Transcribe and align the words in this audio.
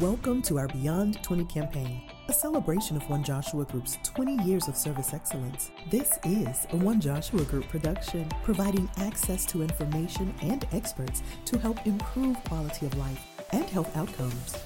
Welcome 0.00 0.42
to 0.42 0.58
our 0.58 0.66
Beyond 0.66 1.22
20 1.22 1.44
campaign, 1.44 2.02
a 2.28 2.32
celebration 2.32 2.96
of 2.96 3.08
One 3.08 3.22
Joshua 3.22 3.64
Group's 3.64 3.96
20 4.02 4.42
years 4.42 4.66
of 4.66 4.76
service 4.76 5.14
excellence. 5.14 5.70
This 5.88 6.18
is 6.24 6.66
a 6.72 6.76
One 6.76 7.00
Joshua 7.00 7.44
Group 7.44 7.68
production, 7.68 8.28
providing 8.42 8.90
access 8.96 9.46
to 9.46 9.62
information 9.62 10.34
and 10.42 10.66
experts 10.72 11.22
to 11.44 11.58
help 11.58 11.86
improve 11.86 12.42
quality 12.42 12.86
of 12.86 12.98
life 12.98 13.24
and 13.52 13.66
health 13.66 13.96
outcomes. 13.96 14.56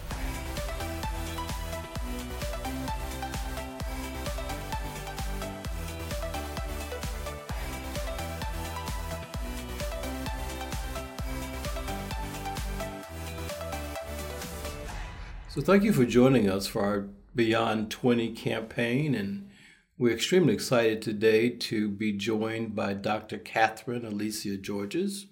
So, 15.58 15.64
thank 15.64 15.82
you 15.82 15.92
for 15.92 16.04
joining 16.04 16.48
us 16.48 16.68
for 16.68 16.82
our 16.82 17.08
Beyond 17.34 17.90
20 17.90 18.32
campaign. 18.34 19.12
And 19.16 19.50
we're 19.98 20.14
extremely 20.14 20.54
excited 20.54 21.02
today 21.02 21.50
to 21.50 21.88
be 21.88 22.12
joined 22.12 22.76
by 22.76 22.92
Dr. 22.92 23.38
Catherine 23.38 24.04
Alicia 24.04 24.56
Georges. 24.58 25.26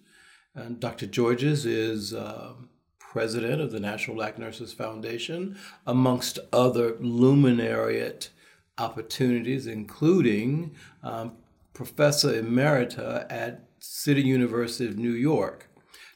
And 0.53 0.81
Dr. 0.81 1.07
Georges 1.07 1.65
is 1.65 2.13
uh, 2.13 2.55
president 2.99 3.61
of 3.61 3.71
the 3.71 3.79
National 3.79 4.17
Black 4.17 4.37
Nurses 4.37 4.73
Foundation, 4.73 5.57
amongst 5.87 6.41
other 6.53 6.95
luminariate 6.95 8.31
opportunities, 8.79 9.69
including 9.69 10.75
um, 11.05 11.35
professor 11.73 12.43
emerita 12.43 13.31
at 13.31 13.69
City 13.79 14.23
University 14.23 14.89
of 14.89 14.99
New 14.99 15.13
York. 15.13 15.71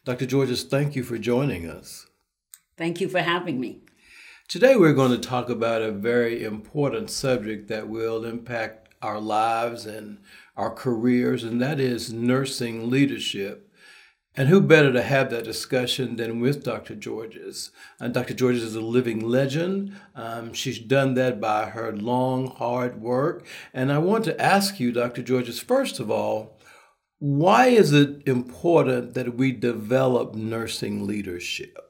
Dr. 0.04 0.26
Georges, 0.26 0.64
thank 0.64 0.96
you 0.96 1.04
for 1.04 1.16
joining 1.16 1.70
us. 1.70 2.08
Thank 2.76 3.00
you 3.00 3.08
for 3.08 3.20
having 3.20 3.60
me. 3.60 3.82
Today, 4.50 4.74
we're 4.74 4.94
going 4.94 5.12
to 5.12 5.28
talk 5.28 5.48
about 5.48 5.80
a 5.80 5.92
very 5.92 6.42
important 6.42 7.08
subject 7.08 7.68
that 7.68 7.88
will 7.88 8.24
impact 8.24 8.88
our 9.00 9.20
lives 9.20 9.86
and 9.86 10.18
our 10.56 10.74
careers, 10.74 11.44
and 11.44 11.62
that 11.62 11.78
is 11.78 12.12
nursing 12.12 12.90
leadership. 12.90 13.72
And 14.34 14.48
who 14.48 14.60
better 14.60 14.92
to 14.92 15.02
have 15.02 15.30
that 15.30 15.44
discussion 15.44 16.16
than 16.16 16.40
with 16.40 16.64
Dr. 16.64 16.96
Georges? 16.96 17.70
And 18.00 18.12
Dr. 18.12 18.34
Georges 18.34 18.64
is 18.64 18.74
a 18.74 18.80
living 18.80 19.20
legend. 19.20 19.94
Um, 20.16 20.52
she's 20.52 20.80
done 20.80 21.14
that 21.14 21.40
by 21.40 21.66
her 21.66 21.96
long, 21.96 22.48
hard 22.48 23.00
work. 23.00 23.46
And 23.72 23.92
I 23.92 23.98
want 23.98 24.24
to 24.24 24.42
ask 24.42 24.80
you, 24.80 24.90
Dr. 24.90 25.22
Georges, 25.22 25.60
first 25.60 26.00
of 26.00 26.10
all, 26.10 26.58
why 27.20 27.68
is 27.68 27.92
it 27.92 28.26
important 28.26 29.14
that 29.14 29.36
we 29.36 29.52
develop 29.52 30.34
nursing 30.34 31.06
leadership? 31.06 31.89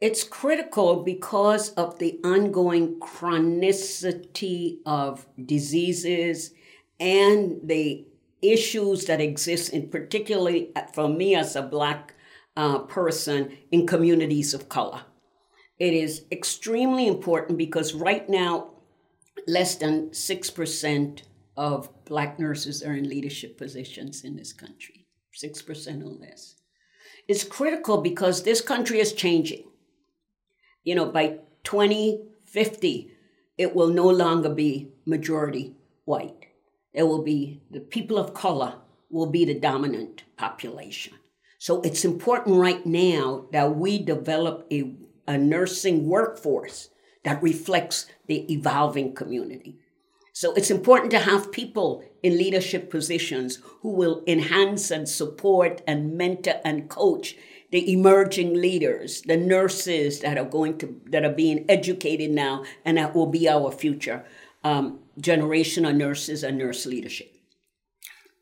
It's 0.00 0.24
critical 0.24 1.02
because 1.02 1.70
of 1.70 1.98
the 1.98 2.18
ongoing 2.24 2.98
chronicity 3.00 4.78
of 4.84 5.26
diseases 5.42 6.52
and 6.98 7.60
the 7.64 8.06
issues 8.42 9.06
that 9.06 9.20
exist, 9.20 9.72
and 9.72 9.90
particularly 9.90 10.72
for 10.92 11.08
me 11.08 11.34
as 11.34 11.56
a 11.56 11.62
black 11.62 12.14
uh, 12.56 12.80
person 12.80 13.56
in 13.70 13.86
communities 13.86 14.52
of 14.52 14.68
color. 14.68 15.02
It 15.78 15.94
is 15.94 16.24
extremely 16.30 17.06
important 17.06 17.56
because 17.56 17.94
right 17.94 18.28
now, 18.28 18.72
less 19.46 19.76
than 19.76 20.10
6% 20.10 21.22
of 21.56 22.04
black 22.04 22.38
nurses 22.38 22.82
are 22.82 22.94
in 22.94 23.08
leadership 23.08 23.56
positions 23.56 24.22
in 24.24 24.36
this 24.36 24.52
country, 24.52 25.06
6% 25.42 26.02
or 26.02 26.20
less. 26.20 26.56
It's 27.26 27.44
critical 27.44 27.98
because 28.02 28.42
this 28.42 28.60
country 28.60 29.00
is 29.00 29.12
changing 29.12 29.64
you 30.84 30.94
know, 30.94 31.06
by 31.06 31.38
2050, 31.64 33.10
it 33.58 33.74
will 33.74 33.88
no 33.88 34.08
longer 34.08 34.48
be 34.48 34.92
majority 35.04 35.74
white. 36.04 36.46
It 36.92 37.04
will 37.04 37.22
be 37.22 37.62
the 37.70 37.80
people 37.80 38.18
of 38.18 38.34
color 38.34 38.76
will 39.10 39.26
be 39.26 39.44
the 39.44 39.58
dominant 39.58 40.24
population. 40.36 41.14
So 41.58 41.80
it's 41.80 42.04
important 42.04 42.58
right 42.58 42.84
now 42.84 43.46
that 43.52 43.76
we 43.76 43.98
develop 43.98 44.66
a, 44.70 44.94
a 45.26 45.38
nursing 45.38 46.06
workforce 46.06 46.90
that 47.24 47.42
reflects 47.42 48.06
the 48.26 48.52
evolving 48.52 49.14
community. 49.14 49.78
So 50.32 50.52
it's 50.54 50.70
important 50.70 51.10
to 51.12 51.20
have 51.20 51.52
people 51.52 52.04
in 52.22 52.36
leadership 52.36 52.90
positions 52.90 53.60
who 53.80 53.90
will 53.90 54.22
enhance 54.26 54.90
and 54.90 55.08
support 55.08 55.80
and 55.86 56.18
mentor 56.18 56.60
and 56.64 56.90
coach 56.90 57.36
the 57.74 57.92
emerging 57.92 58.54
leaders, 58.54 59.22
the 59.22 59.36
nurses 59.36 60.20
that 60.20 60.38
are 60.38 60.44
going 60.44 60.78
to 60.78 61.00
that 61.06 61.24
are 61.24 61.32
being 61.32 61.64
educated 61.68 62.30
now, 62.30 62.62
and 62.84 62.96
that 62.96 63.16
will 63.16 63.26
be 63.26 63.48
our 63.48 63.72
future 63.72 64.24
um, 64.62 65.00
generation 65.18 65.84
of 65.84 65.96
nurses 65.96 66.44
and 66.44 66.56
nurse 66.56 66.86
leadership. 66.86 67.36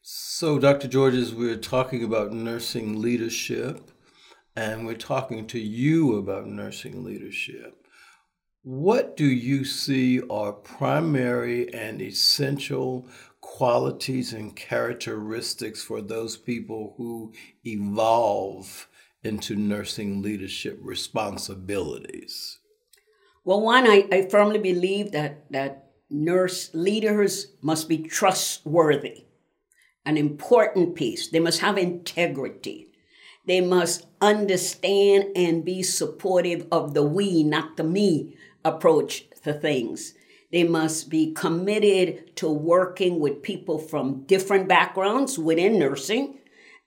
So, 0.03 0.59
Dr. 0.59 0.87
Georges, 0.87 1.34
we're 1.34 1.56
talking 1.56 2.04
about 2.04 2.34
nursing 2.34 3.00
leadership, 3.00 3.91
and 4.54 4.84
we're 4.84 4.97
talking 4.97 5.47
to 5.47 5.59
you 5.59 6.19
about 6.19 6.47
nursing 6.47 7.03
leadership. 7.03 7.87
What 8.65 9.16
do 9.16 9.25
you 9.25 9.65
see 9.65 10.21
are 10.28 10.53
primary 10.53 11.72
and 11.72 12.03
essential 12.03 13.09
qualities 13.41 14.34
and 14.34 14.54
characteristics 14.54 15.82
for 15.82 16.03
those 16.03 16.37
people 16.37 16.92
who 16.98 17.32
evolve 17.65 18.88
into 19.22 19.55
nursing 19.55 20.22
leadership 20.22 20.78
responsibilities? 20.83 22.59
Well, 23.44 23.60
one, 23.60 23.87
I, 23.87 24.06
I 24.10 24.28
firmly 24.28 24.59
believe 24.59 25.12
that, 25.12 25.50
that 25.50 25.91
nurse 26.10 26.71
leaders 26.75 27.53
must 27.60 27.88
be 27.88 27.99
trustworthy, 27.99 29.25
an 30.05 30.16
important 30.16 30.94
piece. 30.94 31.28
They 31.28 31.41
must 31.41 31.60
have 31.60 31.78
integrity. 31.78 32.88
They 33.47 33.60
must 33.60 34.06
understand 34.21 35.33
and 35.34 35.65
be 35.65 35.83
supportive 35.83 36.66
of 36.71 36.94
the 36.94 37.03
we, 37.03 37.43
not 37.43 37.77
the 37.77 37.84
me 37.84 38.37
approach 38.65 39.25
to 39.43 39.53
things. 39.53 40.15
They 40.53 40.65
must 40.65 41.10
be 41.10 41.33
committed 41.33 42.37
to 42.37 42.49
working 42.49 43.19
with 43.19 43.43
people 43.43 43.78
from 43.78 44.25
different 44.25 44.69
backgrounds 44.69 45.39
within 45.39 45.78
nursing 45.78 46.39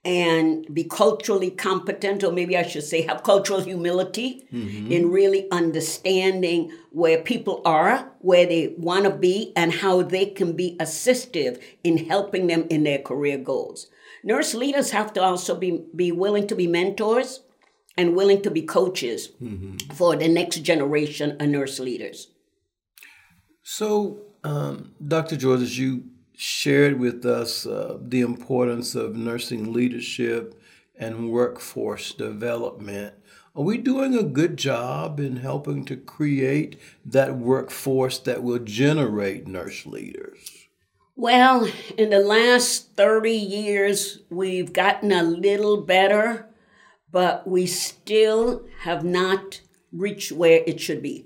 and 0.06 0.72
be 0.72 0.84
culturally 0.84 1.50
competent, 1.50 2.22
or 2.22 2.30
maybe 2.30 2.56
I 2.56 2.62
should 2.62 2.84
say 2.84 3.02
have 3.02 3.24
cultural 3.24 3.60
humility 3.60 4.46
mm-hmm. 4.52 4.92
in 4.92 5.10
really 5.10 5.50
understanding 5.50 6.70
where 6.92 7.20
people 7.20 7.60
are, 7.64 8.12
where 8.20 8.46
they 8.46 8.76
want 8.78 9.04
to 9.04 9.10
be, 9.10 9.52
and 9.56 9.72
how 9.74 10.02
they 10.02 10.26
can 10.26 10.52
be 10.52 10.76
assistive 10.78 11.60
in 11.82 12.06
helping 12.06 12.46
them 12.46 12.68
in 12.70 12.84
their 12.84 13.00
career 13.00 13.36
goals. 13.36 13.88
Nurse 14.22 14.54
leaders 14.54 14.92
have 14.92 15.12
to 15.14 15.22
also 15.22 15.56
be, 15.56 15.82
be 15.94 16.12
willing 16.12 16.46
to 16.46 16.54
be 16.54 16.68
mentors 16.68 17.40
and 17.96 18.14
willing 18.14 18.42
to 18.42 18.50
be 18.50 18.62
coaches 18.62 19.30
mm-hmm. 19.42 19.92
for 19.92 20.14
the 20.14 20.28
next 20.28 20.60
generation 20.60 21.36
of 21.40 21.48
nurse 21.48 21.80
leaders. 21.80 22.28
So, 23.64 24.20
um, 24.44 24.92
Dr. 25.04 25.34
Georges, 25.34 25.76
you 25.76 26.04
shared 26.36 27.00
with 27.00 27.24
us 27.24 27.66
uh, 27.66 27.96
the 28.00 28.20
importance 28.20 28.94
of 28.94 29.16
nursing 29.16 29.72
leadership 29.72 30.60
and 30.94 31.30
workforce 31.30 32.12
development. 32.12 33.14
Are 33.54 33.64
we 33.64 33.78
doing 33.78 34.14
a 34.14 34.22
good 34.22 34.58
job 34.58 35.18
in 35.18 35.36
helping 35.36 35.86
to 35.86 35.96
create 35.96 36.78
that 37.06 37.36
workforce 37.36 38.18
that 38.20 38.42
will 38.42 38.58
generate 38.58 39.46
nurse 39.46 39.86
leaders? 39.86 40.66
Well, 41.14 41.66
in 41.96 42.10
the 42.10 42.18
last 42.18 42.94
30 42.96 43.32
years, 43.32 44.18
we've 44.28 44.74
gotten 44.74 45.10
a 45.10 45.22
little 45.22 45.80
better, 45.80 46.50
but 47.10 47.48
we 47.48 47.66
still 47.66 48.66
have 48.80 49.02
not 49.02 49.62
reached 49.90 50.32
where 50.32 50.62
it 50.66 50.78
should 50.78 51.02
be. 51.02 51.25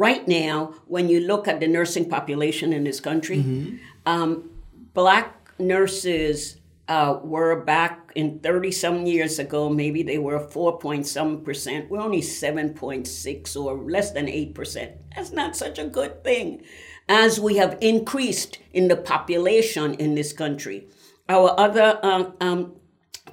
Right 0.00 0.26
now, 0.26 0.72
when 0.86 1.10
you 1.10 1.20
look 1.20 1.46
at 1.46 1.60
the 1.60 1.68
nursing 1.68 2.08
population 2.08 2.72
in 2.72 2.84
this 2.84 3.00
country, 3.00 3.44
mm-hmm. 3.44 3.76
um, 4.06 4.48
black 4.94 5.52
nurses 5.58 6.56
uh, 6.88 7.18
were 7.22 7.60
back 7.60 8.10
in 8.14 8.38
30 8.38 8.72
some 8.72 9.04
years 9.04 9.38
ago, 9.38 9.68
maybe 9.68 10.02
they 10.02 10.16
were 10.16 10.38
4 10.38 10.78
point 10.78 11.06
some 11.06 11.44
percent. 11.44 11.90
We're 11.90 12.00
only 12.00 12.22
7.6 12.22 13.56
or 13.56 13.76
less 13.76 14.12
than 14.12 14.24
8%. 14.24 14.90
That's 15.14 15.32
not 15.32 15.54
such 15.54 15.78
a 15.78 15.84
good 15.84 16.24
thing. 16.24 16.62
As 17.06 17.38
we 17.38 17.56
have 17.58 17.76
increased 17.82 18.56
in 18.72 18.88
the 18.88 18.96
population 18.96 19.92
in 19.96 20.14
this 20.14 20.32
country, 20.32 20.88
our 21.28 21.52
other 21.60 22.00
uh, 22.02 22.30
um, 22.40 22.72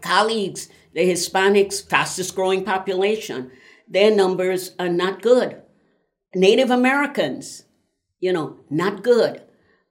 colleagues, 0.02 0.68
the 0.94 1.10
Hispanics, 1.10 1.88
fastest 1.88 2.36
growing 2.36 2.66
population, 2.66 3.52
their 3.88 4.14
numbers 4.14 4.76
are 4.78 4.90
not 4.90 5.22
good. 5.22 5.62
Native 6.40 6.72
Americans, 6.72 7.64
you 8.20 8.32
know, 8.34 8.58
not 8.70 9.04
good. 9.04 9.42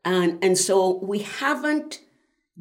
And, 0.05 0.43
and 0.43 0.57
so 0.57 1.01
we 1.03 1.21
haven't 1.21 2.01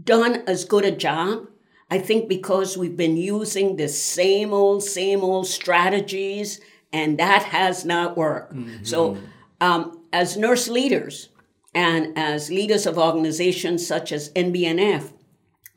done 0.01 0.43
as 0.47 0.65
good 0.65 0.85
a 0.85 0.91
job. 0.91 1.47
I 1.89 1.99
think 1.99 2.27
because 2.27 2.77
we've 2.77 2.97
been 2.97 3.17
using 3.17 3.75
the 3.75 3.87
same 3.87 4.53
old, 4.53 4.83
same 4.83 5.21
old 5.21 5.47
strategies 5.47 6.59
And 6.93 7.17
that 7.19 7.43
has 7.43 7.83
not 7.83 8.15
worked. 8.15 8.53
So, 8.83 9.17
um, 9.59 10.01
as 10.13 10.37
nurse 10.37 10.69
leaders 10.69 11.29
and 11.73 12.17
as 12.17 12.49
leaders 12.49 12.85
of 12.85 12.97
organizations 12.97 13.85
such 13.85 14.11
as 14.13 14.31
NBNF, 14.33 15.11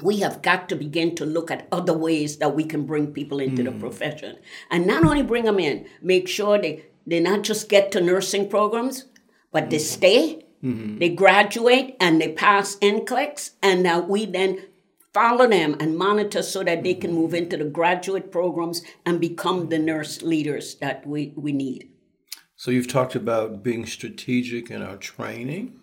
we 0.01 0.19
have 0.21 0.43
got 0.43 0.69
to 0.69 0.77
begin 0.77 1.17
to 1.17 1.27
look 1.27 1.51
at 1.51 1.67
other 1.73 1.93
ways 1.93 2.37
that 2.39 2.55
we 2.55 2.63
can 2.65 2.87
bring 2.87 3.09
people 3.13 3.41
into 3.41 3.65
the 3.65 3.73
profession. 3.81 4.37
And 4.71 4.87
not 4.87 5.05
only 5.05 5.23
bring 5.25 5.45
them 5.45 5.59
in, 5.59 5.87
make 6.01 6.29
sure 6.29 6.57
they, 6.57 6.85
they 7.09 7.21
not 7.21 7.43
just 7.43 7.69
get 7.69 7.91
to 7.93 8.01
nursing 8.01 8.49
programs, 8.49 9.07
but 9.51 9.71
they 9.71 9.77
mm-hmm. 9.77 9.85
stay, 9.85 10.47
mm-hmm. 10.63 10.99
they 10.99 11.09
graduate, 11.09 11.97
and 11.99 12.21
they 12.21 12.33
pass 12.33 12.77
NCLEX, 12.77 13.53
and 13.63 13.85
that 13.87 14.09
we 14.09 14.27
then 14.27 14.61
follow 15.15 15.49
them 15.49 15.77
and 15.81 15.97
monitor 15.97 16.43
so 16.43 16.63
that 16.63 16.83
they 16.83 16.95
can 16.95 17.13
move 17.13 17.31
mm-hmm. 17.31 17.45
into 17.45 17.57
the 17.57 17.65
graduate 17.65 18.31
programs 18.31 18.83
and 19.07 19.21
become 19.21 19.69
the 19.69 19.79
nurse 19.79 20.23
leaders 20.23 20.75
that 20.77 21.07
we, 21.07 21.33
we 21.35 21.53
need. 21.53 21.89
So 22.57 22.71
you've 22.71 22.89
talked 22.89 23.15
about 23.15 23.63
being 23.63 23.87
strategic 23.87 24.71
in 24.71 24.83
our 24.83 24.97
training. 24.97 25.79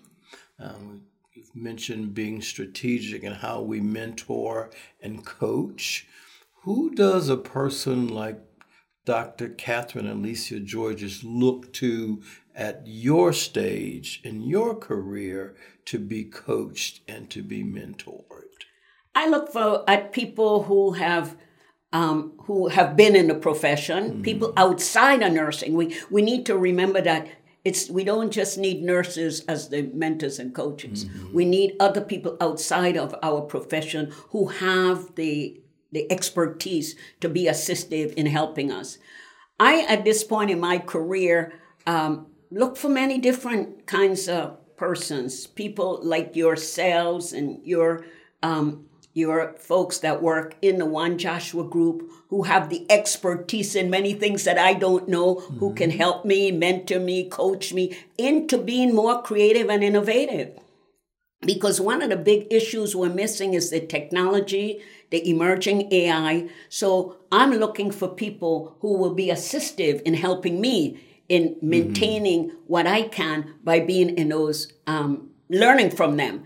Um, 0.60 1.04
you've 1.34 1.56
mentioned 1.56 2.14
being 2.14 2.42
strategic 2.42 3.24
in 3.24 3.34
how 3.34 3.62
we 3.62 3.80
mentor 3.80 4.72
and 5.02 5.26
coach. 5.26 6.08
Who 6.64 6.94
does 6.94 7.30
a 7.30 7.38
person 7.38 8.08
like 8.08 8.45
Dr. 9.06 9.50
Catherine 9.50 10.08
Alicia 10.08 10.60
Georges 10.60 11.24
look 11.24 11.72
to 11.74 12.22
at 12.56 12.82
your 12.86 13.34
stage 13.34 14.22
in 14.24 14.42
your 14.42 14.76
career 14.76 15.56
to 15.86 16.00
be 16.00 16.24
coached 16.24 17.02
and 17.08 17.30
to 17.30 17.44
be 17.44 17.64
mentored? 17.64 18.24
I 19.14 19.30
look 19.30 19.52
for 19.52 19.84
at 19.88 20.12
people 20.12 20.64
who 20.64 20.94
have 20.94 21.38
um, 21.94 22.34
who 22.42 22.68
have 22.68 22.98
been 22.98 23.16
in 23.16 23.28
the 23.28 23.36
profession, 23.36 24.22
people 24.22 24.52
outside 24.58 25.22
of 25.22 25.32
nursing. 25.32 25.76
We 25.76 25.98
we 26.10 26.22
need 26.22 26.46
to 26.48 26.58
remember 26.58 27.02
that 27.02 27.28
it's 27.64 27.90
we 27.90 28.04
don't 28.04 28.32
just 28.32 28.58
need 28.58 28.84
nurses 28.84 29.42
as 29.48 29.70
the 29.70 29.84
mentors 29.94 30.38
and 30.40 30.54
coaches. 30.54 31.06
We 31.34 31.46
need 31.46 31.76
other 31.80 32.02
people 32.02 32.36
outside 32.42 32.98
of 32.98 33.16
our 33.24 33.42
profession 33.42 34.12
who 34.30 34.48
have 34.48 35.16
the 35.16 35.62
the 35.96 36.12
expertise 36.12 36.96
to 37.22 37.30
be 37.30 37.46
assistive 37.46 38.14
in 38.14 38.28
helping 38.28 38.72
us. 38.72 39.00
I 39.60 39.86
at 39.88 40.04
this 40.04 40.24
point 40.24 40.52
in 40.52 40.60
my 40.60 40.78
career 40.78 41.54
um, 41.88 42.28
look 42.52 42.78
for 42.78 42.90
many 42.90 43.18
different 43.18 43.88
kinds 43.88 44.28
of 44.28 44.58
persons, 44.76 45.48
people 45.48 46.00
like 46.04 46.36
yourselves 46.36 47.34
and 47.34 47.66
your 47.66 48.06
um, 48.44 48.86
your 49.14 49.56
folks 49.58 50.00
that 50.00 50.22
work 50.22 50.56
in 50.62 50.78
the 50.78 50.86
One 50.86 51.18
Joshua 51.18 51.64
group 51.64 52.12
who 52.28 52.44
have 52.44 52.70
the 52.70 52.86
expertise 52.92 53.74
in 53.74 53.90
many 53.90 54.14
things 54.14 54.44
that 54.44 54.58
I 54.58 54.74
don't 54.74 55.08
know, 55.08 55.36
who 55.36 55.74
can 55.74 55.90
help 55.90 56.26
me, 56.26 56.52
mentor 56.52 57.00
me, 57.00 57.30
coach 57.30 57.72
me 57.72 57.98
into 58.18 58.58
being 58.58 58.94
more 58.94 59.22
creative 59.22 59.70
and 59.70 59.82
innovative. 59.82 60.60
Because 61.46 61.80
one 61.80 62.02
of 62.02 62.10
the 62.10 62.18
big 62.18 62.48
issues 62.52 62.96
we're 62.96 63.10
missing 63.10 63.54
is 63.54 63.70
the 63.70 63.80
technology, 63.80 64.82
the 65.12 65.28
emerging 65.30 65.92
AI. 65.94 66.50
So 66.70 67.18
I'm 67.32 67.52
looking 67.52 67.92
for 67.92 68.08
people 68.08 68.78
who 68.82 68.98
will 68.98 69.14
be 69.14 69.28
assistive 69.28 70.02
in 70.02 70.16
helping 70.16 70.60
me 70.60 71.00
in 71.30 71.56
maintaining 71.62 72.52
what 72.68 72.86
I 72.86 73.04
can 73.04 73.56
by 73.64 73.80
being 73.80 74.18
in 74.18 74.30
those, 74.30 74.72
um, 74.86 75.30
learning 75.50 75.92
from 75.92 76.18
them. 76.18 76.46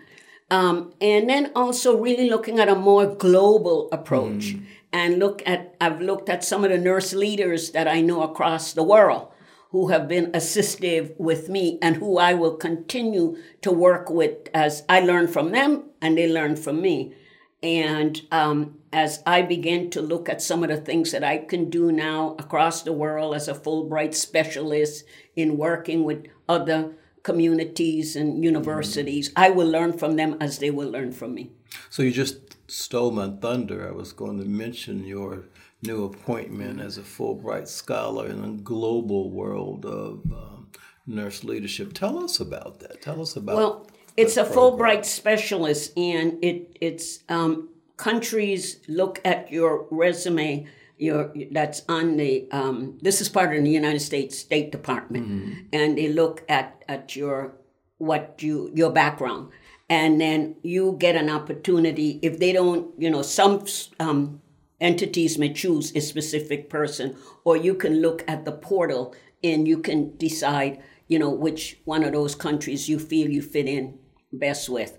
Um, 0.51 0.93
and 0.99 1.29
then 1.29 1.51
also 1.55 1.97
really 1.97 2.29
looking 2.29 2.59
at 2.59 2.69
a 2.69 2.75
more 2.75 3.05
global 3.05 3.89
approach 3.91 4.55
and 4.91 5.19
look 5.19 5.41
at 5.45 5.75
i've 5.79 6.01
looked 6.01 6.29
at 6.29 6.43
some 6.43 6.63
of 6.63 6.71
the 6.71 6.77
nurse 6.77 7.13
leaders 7.13 7.71
that 7.71 7.87
i 7.87 8.01
know 8.01 8.23
across 8.23 8.73
the 8.73 8.83
world 8.83 9.28
who 9.69 9.89
have 9.89 10.07
been 10.07 10.31
assistive 10.31 11.13
with 11.17 11.49
me 11.49 11.77
and 11.81 11.97
who 11.97 12.17
i 12.17 12.33
will 12.33 12.55
continue 12.55 13.37
to 13.61 13.71
work 13.71 14.09
with 14.09 14.49
as 14.53 14.83
i 14.89 14.99
learn 14.99 15.27
from 15.27 15.51
them 15.51 15.83
and 16.01 16.17
they 16.17 16.27
learn 16.31 16.55
from 16.55 16.81
me 16.81 17.13
and 17.61 18.21
um, 18.31 18.75
as 18.93 19.21
i 19.25 19.41
begin 19.41 19.89
to 19.89 20.01
look 20.01 20.29
at 20.29 20.41
some 20.41 20.63
of 20.63 20.69
the 20.69 20.77
things 20.77 21.11
that 21.11 21.23
i 21.23 21.37
can 21.37 21.69
do 21.69 21.91
now 21.91 22.35
across 22.39 22.83
the 22.83 22.93
world 22.93 23.35
as 23.35 23.47
a 23.47 23.53
fulbright 23.53 24.13
specialist 24.13 25.03
in 25.35 25.57
working 25.57 26.03
with 26.03 26.25
other 26.47 26.91
communities 27.23 28.15
and 28.15 28.43
universities 28.43 29.31
i 29.35 29.49
will 29.49 29.67
learn 29.67 29.91
from 29.97 30.15
them 30.15 30.35
as 30.39 30.59
they 30.59 30.71
will 30.71 30.89
learn 30.89 31.11
from 31.11 31.33
me 31.33 31.51
So 31.89 32.01
you 32.03 32.11
just 32.11 32.37
stole 32.67 33.11
my 33.11 33.29
thunder. 33.41 33.87
I 33.87 33.91
was 33.91 34.11
going 34.13 34.39
to 34.39 34.45
mention 34.45 35.05
your 35.05 35.43
new 35.81 36.05
appointment 36.05 36.81
as 36.81 36.97
a 36.97 37.01
Fulbright 37.01 37.67
scholar 37.67 38.27
in 38.27 38.43
a 38.43 38.49
global 38.49 39.31
world 39.31 39.85
of 39.85 40.21
um, 40.31 40.67
nurse 41.07 41.43
leadership. 41.43 41.93
Tell 41.93 42.23
us 42.23 42.39
about 42.39 42.79
that. 42.79 43.01
Tell 43.01 43.21
us 43.21 43.35
about. 43.35 43.55
Well, 43.55 43.87
it's 44.17 44.37
a 44.37 44.43
program. 44.43 44.57
Fulbright 44.57 45.05
specialist, 45.05 45.97
and 45.97 46.43
it 46.43 46.77
it's 46.81 47.19
um, 47.29 47.69
countries 47.97 48.79
look 48.87 49.19
at 49.23 49.51
your 49.51 49.87
resume. 49.91 50.67
Your 50.97 51.33
that's 51.51 51.81
on 51.87 52.17
the 52.17 52.49
um, 52.51 52.97
this 53.01 53.21
is 53.21 53.29
part 53.29 53.55
of 53.55 53.63
the 53.63 53.69
United 53.69 54.01
States 54.01 54.37
State 54.37 54.71
Department, 54.71 55.67
and 55.71 55.97
they 55.97 56.09
look 56.09 56.43
at 56.49 56.83
at 56.89 57.15
your 57.15 57.55
what 57.99 58.41
you 58.41 58.69
your 58.75 58.91
background, 58.91 59.51
and 59.89 60.19
then 60.19 60.55
you 60.61 60.97
get 60.99 61.15
an 61.15 61.29
opportunity 61.29 62.19
if 62.21 62.39
they 62.39 62.51
don't 62.51 62.91
you 62.97 63.09
know 63.09 63.21
some 63.21 63.65
um, 64.01 64.41
entities 64.81 65.37
may 65.37 65.51
choose 65.53 65.95
a 65.95 65.99
specific 66.01 66.69
person 66.69 67.15
or 67.43 67.57
you 67.57 67.73
can 67.73 68.01
look 68.01 68.23
at 68.27 68.45
the 68.45 68.51
portal 68.51 69.15
and 69.43 69.67
you 69.67 69.79
can 69.79 70.15
decide 70.17 70.81
you 71.07 71.19
know 71.19 71.29
which 71.29 71.79
one 71.85 72.03
of 72.03 72.13
those 72.13 72.35
countries 72.35 72.87
you 72.87 72.99
feel 72.99 73.29
you 73.29 73.41
fit 73.41 73.67
in 73.67 73.97
best 74.31 74.69
with. 74.69 74.97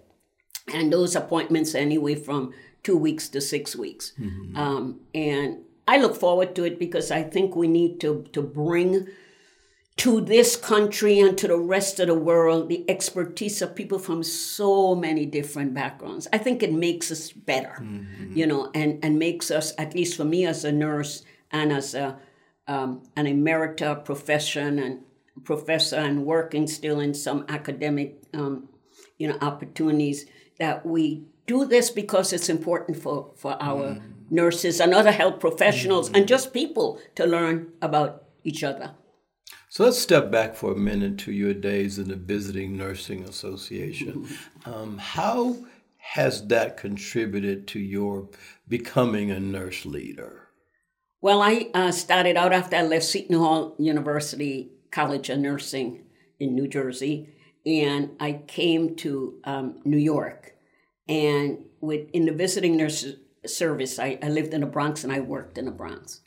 And 0.73 0.93
those 0.93 1.17
appointments 1.17 1.75
anyway 1.75 2.15
from 2.15 2.53
two 2.82 2.97
weeks 2.97 3.29
to 3.31 3.41
six 3.41 3.75
weeks. 3.77 4.12
Um, 4.56 5.00
and 5.15 5.59
i 5.88 5.99
look 5.99 6.15
forward 6.15 6.55
to 6.55 6.65
it 6.65 6.79
because 6.79 7.11
i 7.11 7.23
think 7.23 7.56
we 7.56 7.67
need 7.67 8.00
to 8.00 8.25
to 8.32 8.43
bring 8.43 9.09
to 10.00 10.19
this 10.19 10.56
country 10.56 11.20
and 11.20 11.37
to 11.37 11.47
the 11.47 11.58
rest 11.58 12.00
of 12.00 12.06
the 12.06 12.14
world 12.14 12.70
the 12.70 12.88
expertise 12.88 13.61
of 13.61 13.75
people 13.75 13.99
from 13.99 14.23
so 14.23 14.94
many 14.94 15.26
different 15.26 15.75
backgrounds. 15.75 16.26
I 16.32 16.38
think 16.38 16.62
it 16.62 16.73
makes 16.73 17.11
us 17.12 17.32
better, 17.32 17.85
you 18.31 18.47
know, 18.47 18.70
and, 18.75 18.99
and 19.05 19.19
makes 19.19 19.50
us, 19.50 19.75
at 19.76 19.94
least 19.94 20.17
for 20.17 20.25
me 20.25 20.47
as 20.47 20.64
a 20.64 20.73
nurse 20.73 21.23
and 21.50 21.70
as 21.70 21.94
a, 21.94 22.19
um, 22.67 23.02
an 23.14 23.26
emerita 23.26 24.02
profession 24.02 24.79
and 24.79 25.00
professor 25.44 25.96
and 25.96 26.24
working 26.24 26.67
still 26.67 26.98
in 26.98 27.13
some 27.13 27.44
academic, 27.51 28.22
um, 28.32 28.70
you 29.19 29.29
know, 29.29 29.36
opportunities, 29.43 30.24
that 30.58 30.86
we 30.86 31.24
do 31.46 31.67
this 31.67 31.91
because 31.91 32.32
it's 32.32 32.48
important 32.48 32.96
for, 32.96 33.32
for 33.36 33.55
our 33.60 33.98
nurses 34.31 34.81
and 34.81 34.94
other 34.94 35.13
health 35.13 35.41
professionals 35.41 36.10
and 36.13 36.27
just 36.27 36.55
people 36.55 36.98
to 37.17 37.27
learn 37.27 37.70
about 37.82 38.24
each 38.44 38.65
other. 38.65 38.93
So 39.72 39.84
let's 39.84 40.00
step 40.00 40.32
back 40.32 40.56
for 40.56 40.72
a 40.72 40.77
minute 40.77 41.17
to 41.19 41.32
your 41.32 41.55
days 41.55 41.96
in 42.00 42.08
the 42.08 42.17
Visiting 42.17 42.77
Nursing 42.77 43.22
Association. 43.22 44.27
Um, 44.67 44.98
how 44.98 45.58
has 45.98 46.48
that 46.48 46.77
contributed 46.77 47.69
to 47.69 47.79
your 47.79 48.29
becoming 48.67 49.31
a 49.31 49.39
nurse 49.39 49.86
leader? 49.86 50.48
Well, 51.20 51.41
I 51.41 51.70
uh, 51.72 51.93
started 51.93 52.36
out 52.36 52.53
after 52.53 52.74
I 52.74 52.82
left 52.82 53.05
Seton 53.05 53.36
Hall 53.36 53.77
University 53.79 54.72
College 54.91 55.31
of 55.31 55.39
Nursing 55.39 56.03
in 56.41 56.56
New 56.56 56.67
Jersey, 56.67 57.29
and 57.65 58.10
I 58.19 58.41
came 58.48 58.96
to 58.96 59.39
um, 59.44 59.79
New 59.84 59.98
York. 59.98 60.56
And 61.06 61.65
with 61.81 62.10
in 62.12 62.27
the 62.27 62.32
visiting 62.32 62.77
nurse 62.77 63.06
service, 63.46 64.00
I, 64.00 64.19
I 64.20 64.31
lived 64.31 64.53
in 64.53 64.62
the 64.62 64.67
Bronx 64.67 65.05
and 65.05 65.12
I 65.12 65.20
worked 65.20 65.58
in 65.58 65.67
the 65.67 65.70
Bronx. 65.70 66.22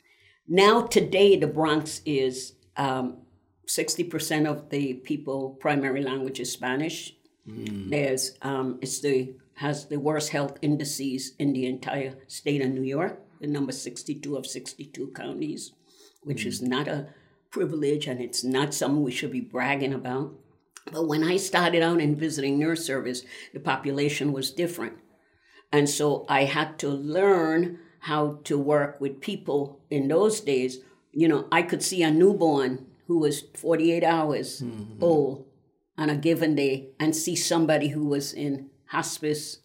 Now 0.48 0.86
today, 0.86 1.36
the 1.36 1.46
Bronx 1.46 2.00
is 2.06 2.54
um, 2.78 3.18
sixty 3.66 4.04
percent 4.04 4.46
of 4.46 4.70
the 4.70 4.94
people 4.94 5.50
primary 5.60 6.02
language 6.02 6.40
is 6.40 6.52
Spanish. 6.52 7.14
There's 7.46 8.38
um, 8.42 8.78
it's 8.80 9.00
the 9.00 9.34
has 9.54 9.86
the 9.86 9.98
worst 9.98 10.30
health 10.30 10.58
indices 10.62 11.34
in 11.38 11.52
the 11.52 11.66
entire 11.66 12.14
state 12.26 12.62
of 12.62 12.70
New 12.70 12.82
York, 12.82 13.20
the 13.40 13.46
number 13.46 13.72
sixty 13.72 14.14
two 14.14 14.36
of 14.36 14.46
sixty 14.46 14.84
two 14.84 15.12
counties, 15.14 15.72
which 16.22 16.46
is 16.46 16.62
not 16.62 16.88
a 16.88 17.08
privilege 17.50 18.06
and 18.06 18.20
it's 18.20 18.42
not 18.42 18.74
something 18.74 19.02
we 19.02 19.12
should 19.12 19.30
be 19.30 19.40
bragging 19.40 19.92
about. 19.92 20.32
But 20.90 21.06
when 21.06 21.22
I 21.22 21.36
started 21.36 21.82
out 21.82 22.00
in 22.00 22.16
visiting 22.16 22.58
nurse 22.58 22.84
service, 22.84 23.22
the 23.52 23.60
population 23.60 24.32
was 24.32 24.50
different. 24.50 24.94
And 25.70 25.88
so 25.88 26.24
I 26.28 26.44
had 26.44 26.78
to 26.80 26.88
learn 26.88 27.78
how 28.00 28.40
to 28.44 28.58
work 28.58 29.00
with 29.00 29.20
people 29.20 29.80
in 29.90 30.08
those 30.08 30.40
days. 30.40 30.80
You 31.12 31.28
know, 31.28 31.46
I 31.52 31.62
could 31.62 31.82
see 31.82 32.02
a 32.02 32.10
newborn 32.10 32.86
who 33.06 33.18
was 33.18 33.42
48 33.54 34.02
hours 34.02 34.60
mm-hmm. 34.60 35.02
old 35.02 35.46
on 35.96 36.10
a 36.10 36.16
given 36.16 36.54
day 36.54 36.88
and 36.98 37.14
see 37.14 37.36
somebody 37.36 37.88
who 37.88 38.06
was 38.06 38.32
in 38.32 38.70
hospice 38.86 39.58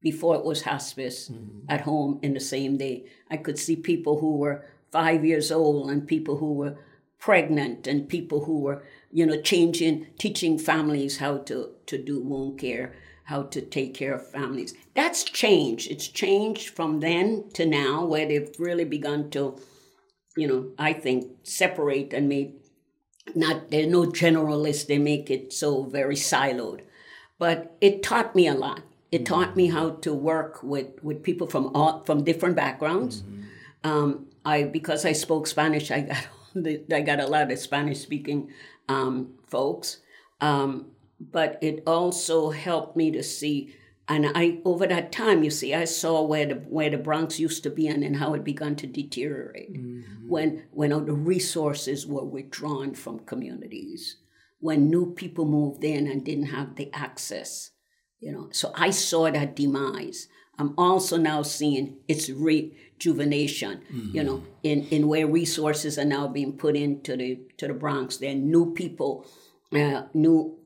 before 0.00 0.36
it 0.36 0.44
was 0.44 0.62
hospice 0.62 1.28
mm-hmm. 1.28 1.60
at 1.68 1.82
home 1.82 2.18
in 2.22 2.34
the 2.34 2.40
same 2.40 2.76
day. 2.76 3.06
I 3.30 3.36
could 3.38 3.58
see 3.58 3.76
people 3.76 4.20
who 4.20 4.36
were 4.36 4.64
five 4.92 5.24
years 5.24 5.50
old 5.50 5.90
and 5.90 6.06
people 6.06 6.36
who 6.36 6.52
were 6.52 6.76
pregnant 7.18 7.86
and 7.86 8.08
people 8.08 8.44
who 8.44 8.60
were, 8.60 8.84
you 9.10 9.24
know, 9.24 9.40
changing, 9.40 10.06
teaching 10.18 10.58
families 10.58 11.16
how 11.16 11.38
to, 11.38 11.70
to 11.86 11.96
do 11.96 12.20
wound 12.20 12.58
care, 12.58 12.94
how 13.24 13.44
to 13.44 13.62
take 13.62 13.94
care 13.94 14.14
of 14.14 14.30
families. 14.30 14.74
That's 14.94 15.24
changed. 15.24 15.90
It's 15.90 16.06
changed 16.06 16.68
from 16.68 17.00
then 17.00 17.48
to 17.54 17.64
now, 17.64 18.04
where 18.04 18.26
they've 18.28 18.50
really 18.58 18.84
begun 18.84 19.30
to, 19.30 19.58
you 20.36 20.48
know, 20.48 20.70
I 20.78 20.92
think, 20.92 21.30
separate 21.42 22.12
and 22.12 22.28
make 22.28 22.54
not, 23.34 23.70
they're 23.70 23.86
no 23.86 24.04
generalists, 24.04 24.86
they 24.86 24.98
make 24.98 25.30
it 25.30 25.52
so 25.52 25.84
very 25.84 26.16
siloed. 26.16 26.80
But 27.38 27.76
it 27.80 28.02
taught 28.02 28.34
me 28.34 28.46
a 28.46 28.54
lot. 28.54 28.82
It 29.10 29.24
taught 29.24 29.56
me 29.56 29.68
how 29.68 29.90
to 29.90 30.12
work 30.12 30.62
with, 30.62 31.02
with 31.02 31.22
people 31.22 31.46
from 31.46 31.70
all, 31.74 32.02
from 32.04 32.24
different 32.24 32.56
backgrounds. 32.56 33.22
Mm-hmm. 33.22 33.40
Um, 33.90 34.26
I 34.44 34.64
because 34.64 35.04
I 35.04 35.12
spoke 35.12 35.46
Spanish, 35.46 35.90
I 35.90 36.00
got 36.00 36.26
I 36.92 37.00
got 37.00 37.20
a 37.20 37.26
lot 37.26 37.50
of 37.50 37.58
Spanish 37.58 38.00
speaking 38.00 38.50
um, 38.88 39.34
folks, 39.46 39.98
um, 40.40 40.86
but 41.20 41.58
it 41.62 41.82
also 41.86 42.50
helped 42.50 42.96
me 42.96 43.10
to 43.12 43.22
see. 43.22 43.74
And 44.06 44.26
I, 44.34 44.60
over 44.64 44.86
that 44.86 45.12
time, 45.12 45.42
you 45.42 45.50
see, 45.50 45.74
I 45.74 45.84
saw 45.84 46.22
where 46.22 46.46
the 46.46 46.54
where 46.56 46.90
the 46.90 46.98
Bronx 46.98 47.40
used 47.40 47.62
to 47.62 47.70
be 47.70 47.88
and, 47.88 48.04
and 48.04 48.16
how 48.16 48.34
it 48.34 48.44
began 48.44 48.76
to 48.76 48.86
deteriorate 48.86 49.72
mm-hmm. 49.72 50.28
when 50.28 50.64
when 50.72 50.92
all 50.92 51.00
the 51.00 51.14
resources 51.14 52.06
were 52.06 52.24
withdrawn 52.24 52.94
from 52.94 53.20
communities, 53.20 54.16
when 54.60 54.90
new 54.90 55.14
people 55.14 55.46
moved 55.46 55.84
in 55.84 56.06
and 56.06 56.24
didn't 56.24 56.46
have 56.46 56.76
the 56.76 56.90
access, 56.92 57.70
you 58.20 58.30
know. 58.30 58.48
So 58.52 58.72
I 58.74 58.90
saw 58.90 59.30
that 59.30 59.56
demise. 59.56 60.28
I'm 60.58 60.74
also 60.78 61.16
now 61.16 61.42
seeing 61.42 61.96
its 62.06 62.28
rejuvenation, 62.28 63.80
mm-hmm. 63.92 64.16
you 64.16 64.22
know, 64.22 64.44
in, 64.62 64.86
in 64.88 65.08
where 65.08 65.26
resources 65.26 65.98
are 65.98 66.04
now 66.04 66.28
being 66.28 66.56
put 66.58 66.76
into 66.76 67.16
the 67.16 67.40
to 67.56 67.68
the 67.68 67.74
Bronx. 67.74 68.18
There 68.18 68.32
are 68.32 68.34
new 68.34 68.74
people, 68.74 69.26
uh, 69.72 70.02
new 70.12 70.58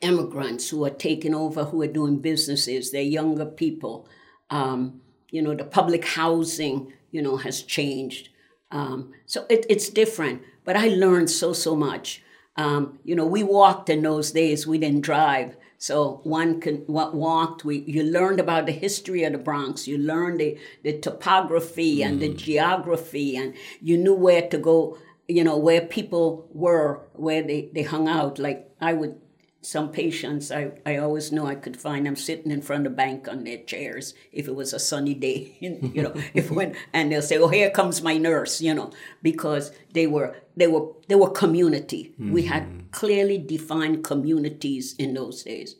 immigrants 0.00 0.70
who 0.70 0.84
are 0.84 0.90
taking 0.90 1.34
over, 1.34 1.64
who 1.64 1.82
are 1.82 1.86
doing 1.86 2.18
businesses. 2.18 2.90
They're 2.90 3.02
younger 3.02 3.46
people. 3.46 4.08
Um, 4.50 5.00
you 5.30 5.42
know, 5.42 5.54
the 5.54 5.64
public 5.64 6.04
housing, 6.04 6.92
you 7.10 7.22
know, 7.22 7.36
has 7.36 7.62
changed. 7.62 8.30
Um, 8.70 9.12
so 9.26 9.46
it, 9.48 9.66
it's 9.68 9.88
different. 9.88 10.42
But 10.64 10.76
I 10.76 10.88
learned 10.88 11.30
so 11.30 11.52
so 11.52 11.74
much. 11.74 12.22
Um, 12.56 12.98
you 13.04 13.14
know, 13.14 13.26
we 13.26 13.42
walked 13.42 13.88
in 13.88 14.02
those 14.02 14.32
days. 14.32 14.66
We 14.66 14.78
didn't 14.78 15.00
drive. 15.02 15.56
So 15.78 16.20
one 16.24 16.60
can 16.60 16.84
walked. 16.86 17.64
We 17.64 17.78
you 17.86 18.02
learned 18.02 18.38
about 18.38 18.66
the 18.66 18.72
history 18.72 19.24
of 19.24 19.32
the 19.32 19.38
Bronx. 19.38 19.88
You 19.88 19.96
learned 19.96 20.40
the, 20.40 20.58
the 20.82 20.98
topography 20.98 22.02
and 22.02 22.18
mm. 22.18 22.20
the 22.20 22.34
geography, 22.34 23.36
and 23.36 23.54
you 23.80 23.96
knew 23.96 24.14
where 24.14 24.46
to 24.48 24.58
go. 24.58 24.98
You 25.26 25.44
know 25.44 25.56
where 25.56 25.80
people 25.80 26.48
were, 26.52 27.00
where 27.14 27.42
they, 27.42 27.70
they 27.72 27.82
hung 27.82 28.08
out. 28.08 28.38
Like 28.38 28.68
I 28.80 28.92
would 28.92 29.16
some 29.62 29.90
patients, 29.90 30.50
I, 30.50 30.72
I 30.86 30.96
always 30.96 31.32
knew 31.32 31.44
I 31.44 31.54
could 31.54 31.76
find 31.76 32.06
them 32.06 32.16
sitting 32.16 32.50
in 32.50 32.62
front 32.62 32.86
of 32.86 32.92
the 32.92 32.96
bank 32.96 33.28
on 33.28 33.44
their 33.44 33.58
chairs 33.58 34.14
if 34.32 34.48
it 34.48 34.54
was 34.54 34.72
a 34.72 34.78
sunny 34.78 35.14
day, 35.14 35.56
you 35.60 36.02
know, 36.02 36.14
if 36.32 36.50
when, 36.50 36.74
and 36.92 37.12
they'll 37.12 37.22
say, 37.22 37.38
oh, 37.38 37.48
here 37.48 37.70
comes 37.70 38.02
my 38.02 38.16
nurse, 38.16 38.60
you 38.60 38.74
know, 38.74 38.90
because 39.22 39.72
they 39.92 40.06
were, 40.06 40.36
they 40.56 40.66
were, 40.66 40.88
they 41.08 41.14
were 41.14 41.30
community. 41.30 42.14
Mm-hmm. 42.14 42.32
We 42.32 42.42
had 42.42 42.64
mm-hmm. 42.64 42.86
clearly 42.90 43.38
defined 43.38 44.02
communities 44.02 44.94
in 44.98 45.14
those 45.14 45.42
days. 45.42 45.76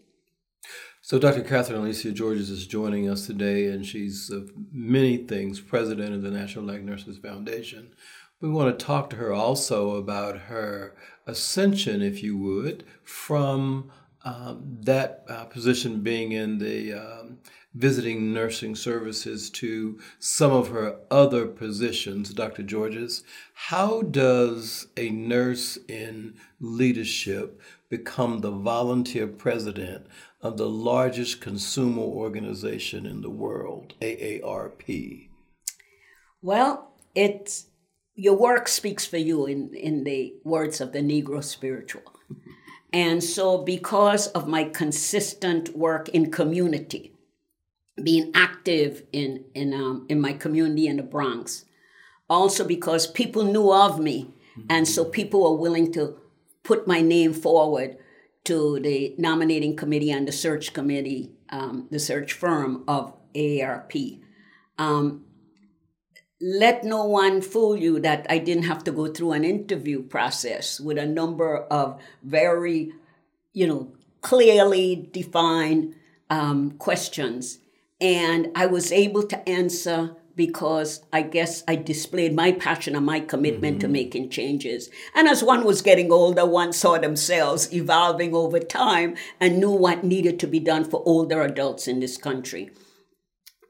So 1.02 1.18
Dr. 1.18 1.42
Catherine 1.42 1.80
Alicia 1.80 2.12
Georges 2.12 2.50
is 2.50 2.66
joining 2.66 3.08
us 3.08 3.26
today, 3.26 3.68
and 3.68 3.86
she's 3.86 4.30
of 4.30 4.50
many 4.70 5.16
things 5.16 5.58
president 5.58 6.14
of 6.14 6.22
the 6.22 6.30
National 6.30 6.66
Black 6.66 6.82
Nurses 6.82 7.18
Foundation. 7.18 7.92
We 8.40 8.50
want 8.50 8.78
to 8.78 8.84
talk 8.84 9.10
to 9.10 9.16
her 9.16 9.32
also 9.32 9.96
about 9.96 10.38
her 10.38 10.94
ascension, 11.30 12.02
if 12.02 12.22
you 12.22 12.36
would, 12.36 12.84
from 13.02 13.90
um, 14.24 14.78
that 14.82 15.24
uh, 15.28 15.44
position 15.44 16.00
being 16.00 16.32
in 16.32 16.58
the 16.58 16.92
um, 16.92 17.38
visiting 17.74 18.34
nursing 18.34 18.74
services 18.74 19.48
to 19.48 19.98
some 20.18 20.52
of 20.52 20.68
her 20.68 20.96
other 21.10 21.46
positions, 21.46 22.34
Dr. 22.34 22.62
Georges. 22.62 23.22
How 23.54 24.02
does 24.02 24.88
a 24.96 25.10
nurse 25.10 25.78
in 25.88 26.34
leadership 26.58 27.60
become 27.88 28.40
the 28.40 28.50
volunteer 28.50 29.26
president 29.26 30.06
of 30.42 30.56
the 30.56 30.68
largest 30.68 31.40
consumer 31.40 32.02
organization 32.02 33.06
in 33.06 33.20
the 33.20 33.30
world, 33.30 33.94
AARP? 34.00 35.28
Well, 36.42 36.92
it's 37.14 37.66
your 38.14 38.34
work 38.34 38.68
speaks 38.68 39.06
for 39.06 39.16
you 39.16 39.46
in, 39.46 39.74
in 39.74 40.04
the 40.04 40.34
words 40.44 40.80
of 40.80 40.92
the 40.92 41.00
Negro 41.00 41.42
spiritual. 41.42 42.02
And 42.92 43.22
so, 43.22 43.58
because 43.58 44.26
of 44.28 44.48
my 44.48 44.64
consistent 44.64 45.76
work 45.76 46.08
in 46.08 46.30
community, 46.30 47.14
being 48.02 48.32
active 48.34 49.04
in, 49.12 49.44
in, 49.54 49.72
um, 49.72 50.06
in 50.08 50.20
my 50.20 50.32
community 50.32 50.88
in 50.88 50.96
the 50.96 51.02
Bronx, 51.02 51.64
also 52.28 52.64
because 52.66 53.06
people 53.06 53.44
knew 53.44 53.72
of 53.72 54.00
me, 54.00 54.30
and 54.68 54.88
so 54.88 55.04
people 55.04 55.42
were 55.42 55.56
willing 55.56 55.92
to 55.92 56.18
put 56.62 56.86
my 56.86 57.00
name 57.00 57.32
forward 57.32 57.96
to 58.44 58.80
the 58.80 59.14
nominating 59.18 59.76
committee 59.76 60.10
and 60.10 60.26
the 60.26 60.32
search 60.32 60.72
committee, 60.72 61.32
um, 61.50 61.86
the 61.90 61.98
search 61.98 62.32
firm 62.32 62.84
of 62.88 63.14
AARP. 63.34 64.20
Um, 64.78 65.24
let 66.40 66.84
no 66.84 67.04
one 67.04 67.42
fool 67.42 67.76
you 67.76 68.00
that 68.00 68.26
I 68.30 68.38
didn't 68.38 68.64
have 68.64 68.82
to 68.84 68.92
go 68.92 69.08
through 69.08 69.32
an 69.32 69.44
interview 69.44 70.02
process 70.02 70.80
with 70.80 70.96
a 70.96 71.06
number 71.06 71.58
of 71.58 72.00
very, 72.22 72.92
you 73.52 73.66
know, 73.66 73.92
clearly 74.22 75.08
defined 75.12 75.94
um, 76.30 76.72
questions. 76.72 77.58
And 78.00 78.48
I 78.54 78.66
was 78.66 78.90
able 78.90 79.24
to 79.24 79.48
answer 79.48 80.16
because 80.34 81.04
I 81.12 81.20
guess 81.20 81.62
I 81.68 81.76
displayed 81.76 82.34
my 82.34 82.52
passion 82.52 82.96
and 82.96 83.04
my 83.04 83.20
commitment 83.20 83.74
mm-hmm. 83.74 83.88
to 83.88 83.88
making 83.88 84.30
changes. 84.30 84.88
And 85.14 85.28
as 85.28 85.44
one 85.44 85.64
was 85.64 85.82
getting 85.82 86.10
older, 86.10 86.46
one 86.46 86.72
saw 86.72 86.96
themselves 86.96 87.70
evolving 87.74 88.34
over 88.34 88.58
time 88.58 89.16
and 89.38 89.58
knew 89.58 89.72
what 89.72 90.04
needed 90.04 90.40
to 90.40 90.46
be 90.46 90.60
done 90.60 90.84
for 90.84 91.02
older 91.04 91.42
adults 91.42 91.86
in 91.86 92.00
this 92.00 92.16
country. 92.16 92.70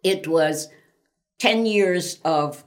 It 0.05 0.29
was 0.29 0.69
10 1.41 1.67
years 1.67 2.19
of 2.25 2.65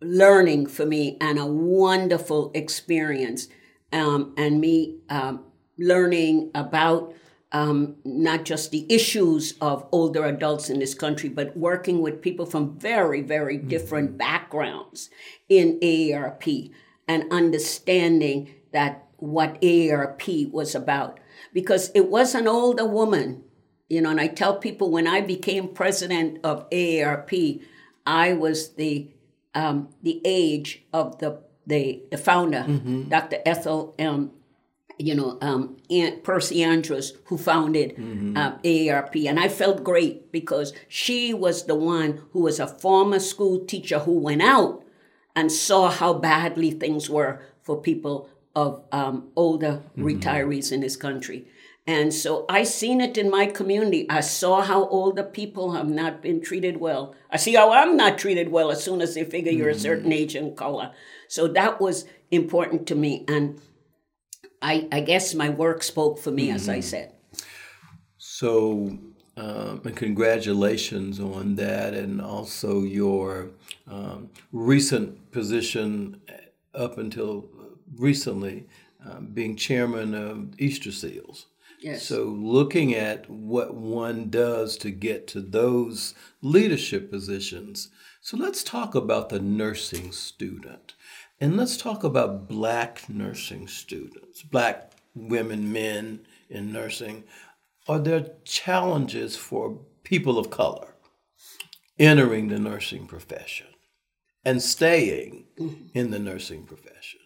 learning 0.00 0.66
for 0.66 0.86
me 0.86 1.16
and 1.20 1.38
a 1.38 1.46
wonderful 1.46 2.50
experience. 2.54 3.48
Um, 3.92 4.34
and 4.36 4.60
me 4.60 4.98
um, 5.08 5.44
learning 5.76 6.52
about 6.54 7.12
um, 7.52 7.96
not 8.04 8.44
just 8.44 8.70
the 8.70 8.86
issues 8.88 9.54
of 9.60 9.88
older 9.90 10.24
adults 10.24 10.70
in 10.70 10.78
this 10.78 10.94
country, 10.94 11.28
but 11.28 11.56
working 11.56 12.00
with 12.00 12.22
people 12.22 12.46
from 12.46 12.78
very, 12.78 13.22
very 13.22 13.58
mm-hmm. 13.58 13.68
different 13.68 14.18
backgrounds 14.18 15.10
in 15.48 15.80
AARP 15.80 16.70
and 17.08 17.32
understanding 17.32 18.54
that 18.72 19.08
what 19.16 19.60
AARP 19.60 20.52
was 20.52 20.74
about. 20.74 21.18
Because 21.52 21.90
it 21.94 22.08
was 22.08 22.34
an 22.36 22.46
older 22.46 22.86
woman, 22.86 23.42
you 23.88 24.00
know, 24.00 24.10
and 24.10 24.20
I 24.20 24.28
tell 24.28 24.56
people 24.56 24.90
when 24.92 25.08
I 25.08 25.20
became 25.20 25.74
president 25.74 26.38
of 26.44 26.70
AARP, 26.70 27.62
I 28.10 28.32
was 28.32 28.70
the 28.74 29.08
um, 29.54 29.88
the 30.02 30.20
age 30.24 30.82
of 30.92 31.18
the 31.18 31.40
the, 31.66 32.02
the 32.10 32.18
founder, 32.18 32.64
mm-hmm. 32.66 33.08
Dr. 33.08 33.38
Ethel 33.46 33.94
M. 33.98 34.32
you 34.98 35.14
know, 35.14 35.38
um, 35.40 35.76
Aunt 35.88 36.24
Percy 36.24 36.62
Andrus, 36.64 37.12
who 37.26 37.38
founded 37.38 37.96
mm-hmm. 37.96 38.36
uh, 38.36 38.58
AARP. 38.58 39.28
And 39.28 39.38
I 39.38 39.48
felt 39.48 39.84
great 39.84 40.32
because 40.32 40.72
she 40.88 41.32
was 41.32 41.66
the 41.66 41.76
one 41.76 42.22
who 42.32 42.40
was 42.40 42.58
a 42.58 42.66
former 42.66 43.20
school 43.20 43.64
teacher 43.64 44.00
who 44.00 44.18
went 44.18 44.42
out 44.42 44.84
and 45.36 45.52
saw 45.52 45.90
how 45.90 46.14
badly 46.14 46.72
things 46.72 47.08
were 47.08 47.40
for 47.62 47.80
people 47.80 48.28
of 48.56 48.82
um, 48.90 49.28
older 49.36 49.82
mm-hmm. 49.96 50.04
retirees 50.04 50.72
in 50.72 50.80
this 50.80 50.96
country. 50.96 51.46
And 51.86 52.12
so 52.12 52.44
I 52.48 52.64
seen 52.64 53.00
it 53.00 53.16
in 53.18 53.30
my 53.30 53.46
community. 53.46 54.06
I 54.08 54.20
saw 54.20 54.60
how 54.60 54.86
older 54.86 55.22
people 55.22 55.72
have 55.72 55.88
not 55.88 56.22
been 56.22 56.40
treated 56.40 56.76
well. 56.76 57.14
I 57.30 57.36
see 57.36 57.54
how 57.54 57.72
I'm 57.72 57.96
not 57.96 58.18
treated 58.18 58.50
well 58.50 58.70
as 58.70 58.84
soon 58.84 59.00
as 59.00 59.14
they 59.14 59.24
figure 59.24 59.50
you're 59.50 59.70
a 59.70 59.74
certain 59.74 60.04
mm-hmm. 60.04 60.12
age 60.12 60.34
and 60.34 60.56
color. 60.56 60.92
So 61.26 61.48
that 61.48 61.80
was 61.80 62.04
important 62.30 62.86
to 62.88 62.94
me. 62.94 63.24
And 63.26 63.60
I, 64.62 64.88
I 64.92 65.00
guess 65.00 65.34
my 65.34 65.48
work 65.48 65.82
spoke 65.82 66.18
for 66.18 66.30
me, 66.30 66.48
mm-hmm. 66.48 66.56
as 66.56 66.68
I 66.68 66.78
mm-hmm. 66.78 66.82
said. 66.82 67.14
So, 68.18 68.98
um, 69.36 69.80
and 69.84 69.96
congratulations 69.96 71.18
on 71.18 71.54
that, 71.56 71.94
and 71.94 72.20
also 72.20 72.82
your 72.82 73.50
um, 73.88 74.30
recent 74.52 75.30
position 75.30 76.20
up 76.74 76.98
until 76.98 77.48
recently, 77.96 78.66
um, 79.04 79.30
being 79.32 79.56
chairman 79.56 80.14
of 80.14 80.60
Easter 80.60 80.92
Seals. 80.92 81.46
Yes. 81.80 82.04
So, 82.04 82.24
looking 82.24 82.94
at 82.94 83.28
what 83.30 83.74
one 83.74 84.28
does 84.30 84.76
to 84.78 84.90
get 84.90 85.26
to 85.28 85.40
those 85.40 86.14
leadership 86.42 87.10
positions. 87.10 87.88
So, 88.20 88.36
let's 88.36 88.62
talk 88.62 88.94
about 88.94 89.30
the 89.30 89.40
nursing 89.40 90.12
student 90.12 90.94
And 91.40 91.56
let's 91.56 91.78
talk 91.78 92.04
about 92.04 92.48
black 92.48 93.08
nursing 93.08 93.66
students, 93.66 94.42
black 94.42 94.92
women, 95.14 95.72
men 95.72 96.20
in 96.50 96.70
nursing. 96.70 97.24
Are 97.88 97.98
there 97.98 98.32
challenges 98.44 99.36
for 99.36 99.80
people 100.04 100.38
of 100.38 100.50
color 100.50 100.94
entering 101.98 102.48
the 102.48 102.58
nursing 102.58 103.06
profession 103.06 103.68
and 104.44 104.62
staying 104.62 105.46
mm-hmm. 105.58 105.86
in 105.94 106.10
the 106.10 106.18
nursing 106.18 106.64
profession? 106.64 107.20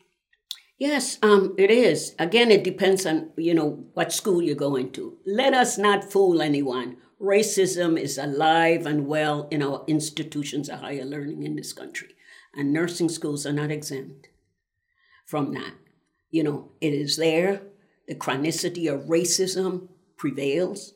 Yes, 0.79 1.19
um, 1.23 1.55
it 1.57 1.71
is. 1.71 2.15
Again, 2.19 2.51
it 2.51 2.65
depends 2.65 3.07
on 3.07 3.31
you 3.37 3.55
know 3.55 3.85
what 3.95 4.13
school 4.13 4.43
you're 4.43 4.57
going 4.57 4.91
to. 4.93 5.19
Let 5.25 5.55
us 5.55 5.79
not 5.79 6.11
fool 6.11 6.43
anyone. 6.43 6.97
Racism 7.21 7.99
is 7.99 8.19
alive 8.19 8.85
and 8.85 9.07
well 9.07 9.49
in 9.51 9.63
our 9.63 9.85
institutions 9.87 10.69
of 10.69 10.81
higher 10.81 11.05
learning 11.05 11.45
in 11.45 11.57
this 11.57 11.73
country, 11.73 12.09
and 12.55 12.73
nursing 12.73 13.09
schools 13.09 13.47
are 13.47 13.53
not 13.53 13.71
exempt 13.71 14.29
from 15.27 15.55
that. 15.55 15.75
You 16.31 16.43
know, 16.43 16.73
it 16.81 16.93
is 16.93 17.17
there. 17.17 17.63
The 18.09 18.17
chronicity 18.17 18.93
of 18.93 19.09
racism 19.09 19.89
prevails, 20.17 20.95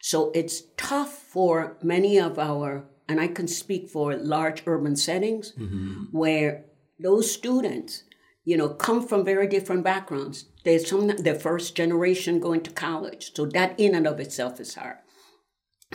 so 0.00 0.30
it's 0.34 0.62
tough 0.76 1.12
for 1.12 1.76
many 1.82 2.18
of 2.18 2.38
our, 2.38 2.84
and 3.08 3.20
I 3.20 3.28
can 3.28 3.46
speak 3.46 3.88
for 3.88 4.16
large 4.16 4.62
urban 4.66 4.96
settings 4.96 5.52
mm-hmm. 5.52 6.04
where 6.10 6.64
those 6.98 7.32
students 7.32 8.02
you 8.44 8.56
know, 8.56 8.68
come 8.68 9.06
from 9.06 9.24
very 9.24 9.46
different 9.46 9.84
backgrounds. 9.84 10.46
There's 10.64 10.88
some 10.88 11.08
the 11.08 11.34
first 11.34 11.76
generation 11.76 12.40
going 12.40 12.62
to 12.62 12.70
college, 12.70 13.32
so 13.34 13.46
that 13.46 13.78
in 13.78 13.94
and 13.94 14.06
of 14.06 14.20
itself 14.20 14.60
is 14.60 14.74
hard. 14.74 14.96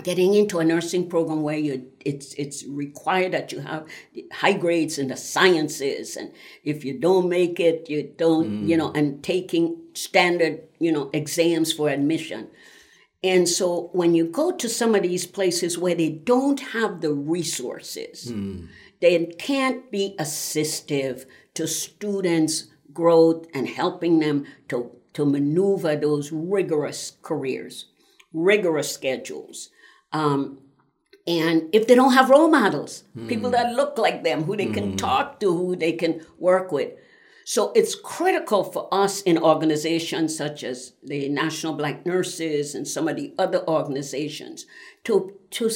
Getting 0.04 0.34
into 0.34 0.60
a 0.60 0.66
nursing 0.66 1.10
program 1.10 1.42
where 1.42 1.58
you 1.58 1.88
it's 2.06 2.34
it's 2.34 2.66
required 2.68 3.32
that 3.32 3.52
you 3.52 3.60
have 3.60 3.88
high 4.34 4.54
grades 4.54 4.98
in 4.98 5.08
the 5.08 5.18
sciences, 5.18 6.18
and 6.18 6.32
if 6.64 6.84
you 6.84 7.00
don't 7.00 7.30
make 7.30 7.60
it, 7.60 7.90
you 7.90 8.14
don't, 8.18 8.64
mm. 8.64 8.68
you 8.68 8.78
know, 8.78 8.92
and 8.92 9.24
taking 9.24 9.82
standard, 9.94 10.62
you 10.80 10.92
know, 10.92 11.10
exams 11.14 11.72
for 11.72 11.90
admission. 11.90 12.50
And 13.24 13.50
so 13.50 13.90
when 13.94 14.14
you 14.14 14.25
go 14.25 14.52
to 14.52 14.70
some 14.70 14.94
of 14.94 15.02
these 15.02 15.25
places 15.25 15.80
where 15.80 15.96
they 15.96 16.10
don't 16.10 16.60
have 16.60 17.02
the 17.02 17.12
resources, 17.12 18.32
mm. 18.32 18.68
they 19.02 19.25
can't 19.40 19.90
be 19.90 20.16
assistive 20.20 21.25
to 21.56 21.68
students' 21.68 22.68
growth 22.94 23.48
and 23.54 23.68
helping 23.68 24.20
them 24.20 24.46
to, 24.70 24.92
to 25.14 25.26
maneuver 25.26 25.96
those 25.96 26.32
rigorous 26.32 27.18
careers, 27.22 27.88
rigorous 28.34 28.94
schedules. 28.94 29.70
Um, 30.14 30.60
and 31.28 31.70
if 31.74 31.88
they 31.88 31.96
don't 31.96 32.14
have 32.14 32.30
role 32.30 32.50
models, 32.50 33.04
mm. 33.18 33.28
people 33.28 33.50
that 33.52 33.74
look 33.74 33.98
like 33.98 34.24
them, 34.24 34.44
who 34.44 34.56
they 34.56 34.68
can 34.68 34.94
mm. 34.94 34.98
talk 34.98 35.40
to, 35.40 35.52
who 35.52 35.76
they 35.76 35.94
can 35.94 36.26
work 36.38 36.72
with. 36.72 36.94
So 37.48 37.72
it's 37.76 37.94
critical 37.94 38.64
for 38.64 38.88
us 38.92 39.22
in 39.22 39.38
organizations 39.38 40.36
such 40.36 40.64
as 40.64 40.94
the 41.04 41.30
National 41.30 41.74
Black 41.74 42.06
Nurses 42.06 42.74
and 42.74 42.88
some 42.88 43.08
of 43.08 43.16
the 43.16 43.34
other 43.38 43.68
organizations 43.68 44.66
to, 45.04 45.34
to 45.52 45.70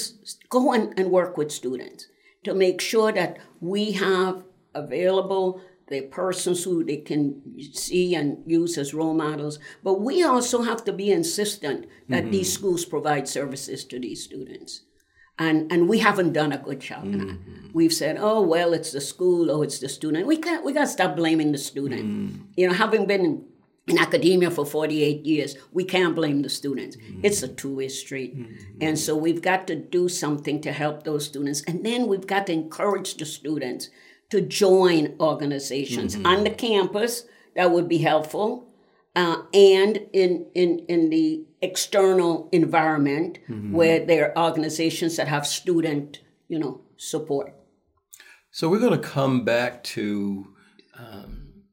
go 0.49 0.73
and, 0.73 0.97
and 0.97 1.11
work 1.11 1.37
with 1.37 1.51
students 1.51 2.07
to 2.43 2.55
make 2.55 2.81
sure 2.81 3.11
that 3.11 3.37
we 3.59 3.91
have 3.91 4.43
available 4.73 5.61
the 5.89 6.01
persons 6.01 6.63
who 6.63 6.83
they 6.83 6.97
can 6.97 7.41
see 7.73 8.15
and 8.15 8.43
use 8.45 8.77
as 8.77 8.93
role 8.93 9.13
models. 9.13 9.59
But 9.83 10.01
we 10.01 10.23
also 10.23 10.61
have 10.61 10.83
to 10.85 10.93
be 10.93 11.11
insistent 11.11 11.87
that 12.07 12.23
mm-hmm. 12.23 12.31
these 12.31 12.53
schools 12.53 12.85
provide 12.85 13.27
services 13.27 13.85
to 13.85 13.99
these 13.99 14.23
students. 14.23 14.83
And, 15.37 15.71
and 15.71 15.87
we 15.87 15.99
haven't 15.99 16.33
done 16.33 16.51
a 16.51 16.57
good 16.57 16.81
job 16.81 17.05
mm-hmm. 17.05 17.69
We've 17.71 17.93
said, 17.93 18.17
oh, 18.19 18.41
well, 18.41 18.73
it's 18.73 18.91
the 18.91 18.99
school, 18.99 19.49
oh, 19.49 19.61
it's 19.61 19.79
the 19.79 19.87
student. 19.87 20.27
We 20.27 20.37
can't, 20.37 20.65
we 20.65 20.73
got 20.73 20.81
to 20.81 20.87
stop 20.87 21.15
blaming 21.15 21.51
the 21.51 21.57
student. 21.57 22.03
Mm-hmm. 22.03 22.41
You 22.57 22.67
know, 22.67 22.73
having 22.73 23.05
been 23.05 23.45
in 23.87 23.97
academia 23.97 24.51
for 24.51 24.65
48 24.65 25.25
years, 25.25 25.55
we 25.71 25.83
can't 25.83 26.15
blame 26.15 26.41
the 26.41 26.49
students. 26.49 26.97
Mm-hmm. 26.97 27.21
It's 27.23 27.43
a 27.43 27.47
two 27.47 27.75
way 27.75 27.87
street. 27.87 28.37
Mm-hmm. 28.37 28.77
And 28.81 28.99
so 28.99 29.15
we've 29.15 29.41
got 29.41 29.67
to 29.67 29.75
do 29.75 30.09
something 30.09 30.61
to 30.61 30.71
help 30.71 31.03
those 31.03 31.25
students. 31.25 31.61
And 31.67 31.85
then 31.85 32.07
we've 32.07 32.27
got 32.27 32.47
to 32.47 32.53
encourage 32.53 33.15
the 33.15 33.25
students 33.25 33.89
to 34.29 34.41
join 34.41 35.15
organizations 35.19 36.15
mm-hmm. 36.15 36.25
on 36.25 36.43
the 36.43 36.49
campus. 36.49 37.25
That 37.55 37.71
would 37.71 37.89
be 37.89 37.99
helpful. 37.99 38.67
Uh, 39.15 39.43
and 39.53 39.97
in, 40.13 40.45
in, 40.53 40.79
in 40.87 41.09
the 41.09 41.43
external 41.61 42.47
environment 42.51 43.39
mm-hmm. 43.49 43.73
where 43.73 44.05
there 44.05 44.37
are 44.37 44.45
organizations 44.49 45.17
that 45.17 45.27
have 45.27 45.45
student, 45.45 46.21
you 46.47 46.59
know, 46.59 46.81
support. 46.97 47.53
So 48.51 48.69
we're 48.69 48.79
going 48.79 48.99
to 48.99 49.07
come 49.07 49.43
back 49.43 49.83
to 49.95 50.53
um, 50.97 51.63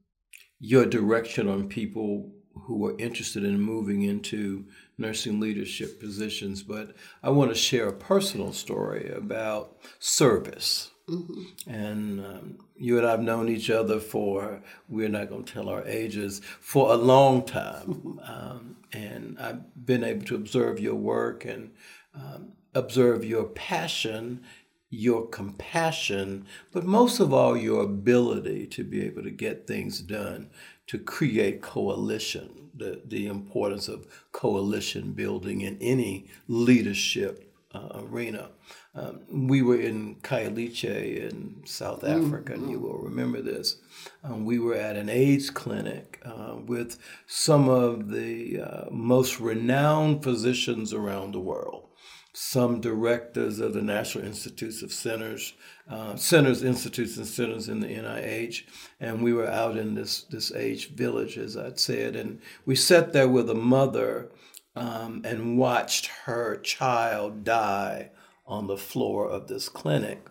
your 0.58 0.86
direction 0.86 1.48
on 1.48 1.68
people 1.68 2.32
who 2.64 2.86
are 2.86 2.98
interested 2.98 3.44
in 3.44 3.60
moving 3.60 4.02
into 4.02 4.66
nursing 4.98 5.38
leadership 5.38 6.00
positions, 6.00 6.62
but 6.62 6.94
I 7.22 7.30
want 7.30 7.50
to 7.50 7.54
share 7.54 7.88
a 7.88 7.92
personal 7.92 8.52
story 8.52 9.10
about 9.10 9.76
service. 9.98 10.90
Mm-hmm. 11.08 11.70
And 11.70 12.20
um, 12.20 12.58
you 12.76 12.98
and 12.98 13.06
I 13.06 13.12
have 13.12 13.20
known 13.20 13.48
each 13.48 13.70
other 13.70 14.00
for, 14.00 14.60
we're 14.88 15.08
not 15.08 15.28
going 15.28 15.44
to 15.44 15.52
tell 15.52 15.68
our 15.68 15.86
ages, 15.86 16.40
for 16.60 16.92
a 16.92 16.96
long 16.96 17.44
time. 17.44 18.20
Um, 18.28 18.76
and 18.92 19.36
I've 19.38 19.86
been 19.86 20.02
able 20.02 20.24
to 20.26 20.34
observe 20.34 20.80
your 20.80 20.94
work 20.94 21.44
and 21.44 21.72
um, 22.14 22.52
observe 22.74 23.24
your 23.24 23.44
passion, 23.44 24.42
your 24.90 25.26
compassion, 25.26 26.46
but 26.72 26.84
most 26.84 27.20
of 27.20 27.32
all, 27.32 27.56
your 27.56 27.82
ability 27.82 28.66
to 28.68 28.84
be 28.84 29.04
able 29.04 29.22
to 29.22 29.30
get 29.30 29.66
things 29.66 30.00
done, 30.00 30.50
to 30.88 30.98
create 30.98 31.62
coalition, 31.62 32.70
the, 32.74 33.02
the 33.04 33.26
importance 33.26 33.88
of 33.88 34.06
coalition 34.32 35.12
building 35.12 35.60
in 35.60 35.78
any 35.80 36.26
leadership 36.48 37.52
uh, 37.74 38.00
arena. 38.00 38.50
Um, 38.96 39.48
we 39.48 39.60
were 39.60 39.78
in 39.78 40.16
Khayelitsha 40.22 41.30
in 41.30 41.60
South 41.66 42.00
mm, 42.00 42.08
Africa, 42.08 42.54
mm-hmm. 42.54 42.62
and 42.62 42.70
you 42.70 42.80
will 42.80 42.98
remember 42.98 43.42
this. 43.42 43.76
Um, 44.24 44.46
we 44.46 44.58
were 44.58 44.74
at 44.74 44.96
an 44.96 45.10
AIDS 45.10 45.50
clinic 45.50 46.20
uh, 46.24 46.56
with 46.64 46.98
some 47.26 47.68
of 47.68 48.10
the 48.10 48.62
uh, 48.62 48.90
most 48.90 49.38
renowned 49.38 50.22
physicians 50.22 50.94
around 50.94 51.32
the 51.32 51.40
world, 51.40 51.88
some 52.32 52.80
directors 52.80 53.60
of 53.60 53.74
the 53.74 53.82
National 53.82 54.24
Institutes 54.24 54.82
of 54.82 54.92
Centers, 54.92 55.52
uh, 55.90 56.16
Centers, 56.16 56.62
Institutes, 56.62 57.18
and 57.18 57.26
Centers 57.26 57.68
in 57.68 57.80
the 57.80 57.88
NIH, 57.88 58.62
and 58.98 59.22
we 59.22 59.34
were 59.34 59.48
out 59.48 59.76
in 59.76 59.94
this 59.94 60.22
this 60.22 60.54
AIDS 60.54 60.84
village, 60.84 61.36
as 61.36 61.54
I'd 61.54 61.78
said, 61.78 62.16
and 62.16 62.40
we 62.64 62.74
sat 62.74 63.12
there 63.12 63.28
with 63.28 63.50
a 63.50 63.54
mother 63.54 64.30
um, 64.74 65.20
and 65.22 65.58
watched 65.58 66.06
her 66.24 66.56
child 66.56 67.44
die 67.44 68.10
on 68.46 68.66
the 68.66 68.76
floor 68.76 69.28
of 69.28 69.48
this 69.48 69.68
clinic. 69.68 70.26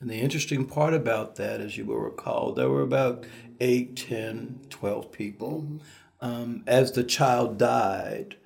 And 0.00 0.10
the 0.10 0.20
interesting 0.20 0.66
part 0.66 0.92
about 0.92 1.36
that, 1.36 1.60
as 1.60 1.76
you 1.76 1.86
will 1.86 1.98
recall, 1.98 2.52
there 2.52 2.68
were 2.68 2.82
about 2.82 3.24
8, 3.60 3.96
10, 3.96 4.60
12 4.68 5.12
people. 5.12 5.62
Mm-hmm. 5.62 5.76
Um, 6.20 6.64
as 6.66 6.92
the 6.92 7.04
child 7.04 7.58
died, 7.58 8.36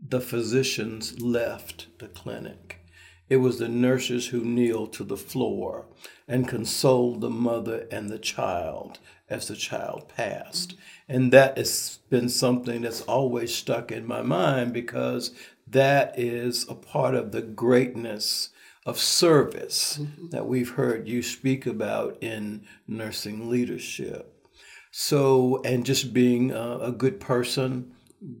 the 0.00 0.20
physicians 0.20 1.20
left 1.20 1.86
the 1.98 2.08
clinic. 2.08 2.80
It 3.28 3.38
was 3.38 3.58
the 3.58 3.68
nurses 3.68 4.28
who 4.28 4.44
kneeled 4.44 4.92
to 4.94 5.04
the 5.04 5.16
floor 5.16 5.86
and 6.28 6.48
consoled 6.48 7.20
the 7.20 7.30
mother 7.30 7.86
and 7.90 8.08
the 8.08 8.18
child 8.18 8.98
as 9.28 9.48
the 9.48 9.56
child 9.56 10.08
passed. 10.08 10.76
And 11.08 11.32
that 11.32 11.56
has 11.58 11.98
been 12.08 12.28
something 12.28 12.82
that's 12.82 13.02
always 13.02 13.54
stuck 13.54 13.90
in 13.90 14.06
my 14.06 14.22
mind 14.22 14.72
because 14.72 15.32
that 15.66 16.18
is 16.18 16.68
a 16.68 16.74
part 16.74 17.14
of 17.14 17.32
the 17.32 17.42
greatness 17.42 18.50
of 18.86 18.98
service 19.00 19.98
mm-hmm. 20.00 20.28
that 20.28 20.46
we've 20.46 20.70
heard 20.70 21.08
you 21.08 21.20
speak 21.20 21.66
about 21.66 22.16
in 22.22 22.64
nursing 22.86 23.50
leadership. 23.50 24.32
So, 24.92 25.60
and 25.64 25.84
just 25.84 26.14
being 26.14 26.52
a, 26.52 26.78
a 26.78 26.92
good 26.92 27.20
person, 27.20 27.92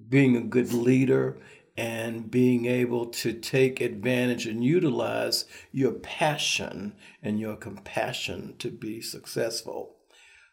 being 0.08 0.36
a 0.36 0.40
good 0.40 0.72
leader, 0.72 1.36
and 1.76 2.30
being 2.30 2.64
able 2.64 3.06
to 3.06 3.34
take 3.34 3.82
advantage 3.82 4.46
and 4.46 4.64
utilize 4.64 5.44
your 5.72 5.92
passion 5.92 6.94
and 7.22 7.38
your 7.38 7.56
compassion 7.56 8.54
to 8.60 8.70
be 8.70 9.02
successful. 9.02 9.96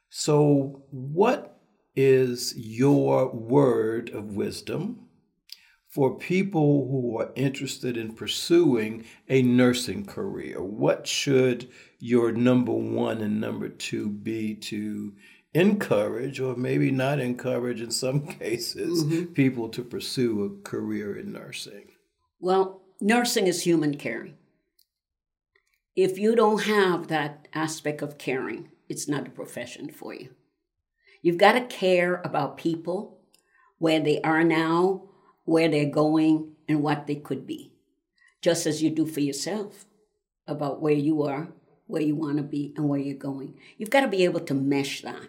So, 0.10 0.84
what 0.90 1.62
is 1.96 2.54
your 2.58 3.32
word 3.32 4.10
of 4.10 4.36
wisdom 4.36 5.03
for 5.94 6.18
people 6.18 6.88
who 6.90 7.20
are 7.20 7.32
interested 7.36 7.98
in 7.98 8.12
pursuing 8.14 9.06
a 9.30 9.44
nursing 9.44 10.04
career? 10.04 10.60
What 10.60 11.06
should 11.06 11.70
your 12.00 12.32
number 12.32 12.72
one 12.72 13.22
and 13.22 13.40
number 13.40 13.70
two 13.70 14.10
be 14.10 14.56
to 14.56 15.14
encourage, 15.54 16.40
or 16.40 16.56
maybe 16.56 16.90
not 16.90 17.20
encourage 17.20 17.80
in 17.80 17.92
some 17.92 18.26
cases, 18.40 19.04
mm-hmm. 19.04 19.34
people 19.34 19.70
to 19.70 19.84
pursue 19.84 20.44
a 20.44 20.68
career 20.68 21.16
in 21.16 21.32
nursing? 21.32 21.92
Well, 22.40 22.82
nursing 23.00 23.46
is 23.46 23.62
human 23.62 23.96
caring. 23.96 24.34
If 25.96 26.18
you 26.18 26.36
don't 26.36 26.64
have 26.64 27.08
that 27.10 27.48
aspect 27.54 28.02
of 28.02 28.18
caring, 28.18 28.72
it's 28.90 29.08
not 29.08 29.28
a 29.28 29.32
profession 29.32 29.92
for 29.92 30.16
you. 30.16 30.30
You've 31.22 31.38
got 31.38 31.52
to 31.52 31.62
care 31.62 32.20
about 32.26 32.58
people, 32.58 33.20
where 33.78 34.00
they 34.00 34.20
are 34.22 34.44
now, 34.44 35.10
where 35.46 35.70
they're 35.70 35.86
going, 35.86 36.54
and 36.68 36.82
what 36.82 37.08
they 37.08 37.16
could 37.16 37.46
be, 37.46 37.74
just 38.42 38.66
as 38.66 38.82
you 38.82 38.90
do 38.90 39.06
for 39.06 39.20
yourself 39.20 39.86
about 40.48 40.82
where 40.82 40.94
you 40.94 41.24
are, 41.24 41.50
where 41.88 42.02
you 42.02 42.16
want 42.16 42.38
to 42.38 42.44
be, 42.44 42.74
and 42.78 42.88
where 42.88 43.00
you're 43.00 43.18
going. 43.18 43.56
You've 43.78 43.90
got 43.90 44.02
to 44.02 44.08
be 44.08 44.24
able 44.24 44.40
to 44.42 44.54
mesh 44.54 45.02
that. 45.02 45.28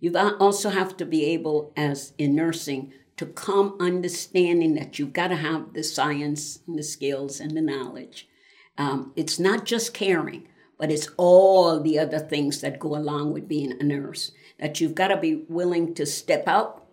You 0.00 0.16
also 0.16 0.70
have 0.70 0.96
to 0.98 1.04
be 1.04 1.24
able, 1.26 1.72
as 1.76 2.12
in 2.18 2.36
nursing, 2.36 2.92
to 3.16 3.26
come 3.26 3.76
understanding 3.80 4.74
that 4.74 4.98
you've 4.98 5.12
got 5.12 5.28
to 5.28 5.36
have 5.36 5.74
the 5.74 5.82
science 5.82 6.60
and 6.68 6.78
the 6.78 6.84
skills 6.84 7.40
and 7.40 7.56
the 7.56 7.60
knowledge. 7.60 8.28
Um, 8.76 9.12
it's 9.16 9.40
not 9.40 9.64
just 9.64 9.92
caring, 9.92 10.46
but 10.78 10.92
it's 10.92 11.08
all 11.16 11.80
the 11.80 11.98
other 11.98 12.20
things 12.20 12.60
that 12.60 12.78
go 12.78 12.94
along 12.94 13.32
with 13.32 13.48
being 13.48 13.72
a 13.72 13.82
nurse. 13.82 14.30
That 14.60 14.80
you've 14.80 14.94
got 14.94 15.08
to 15.08 15.16
be 15.16 15.44
willing 15.48 15.94
to 15.94 16.06
step 16.06 16.46
out, 16.46 16.86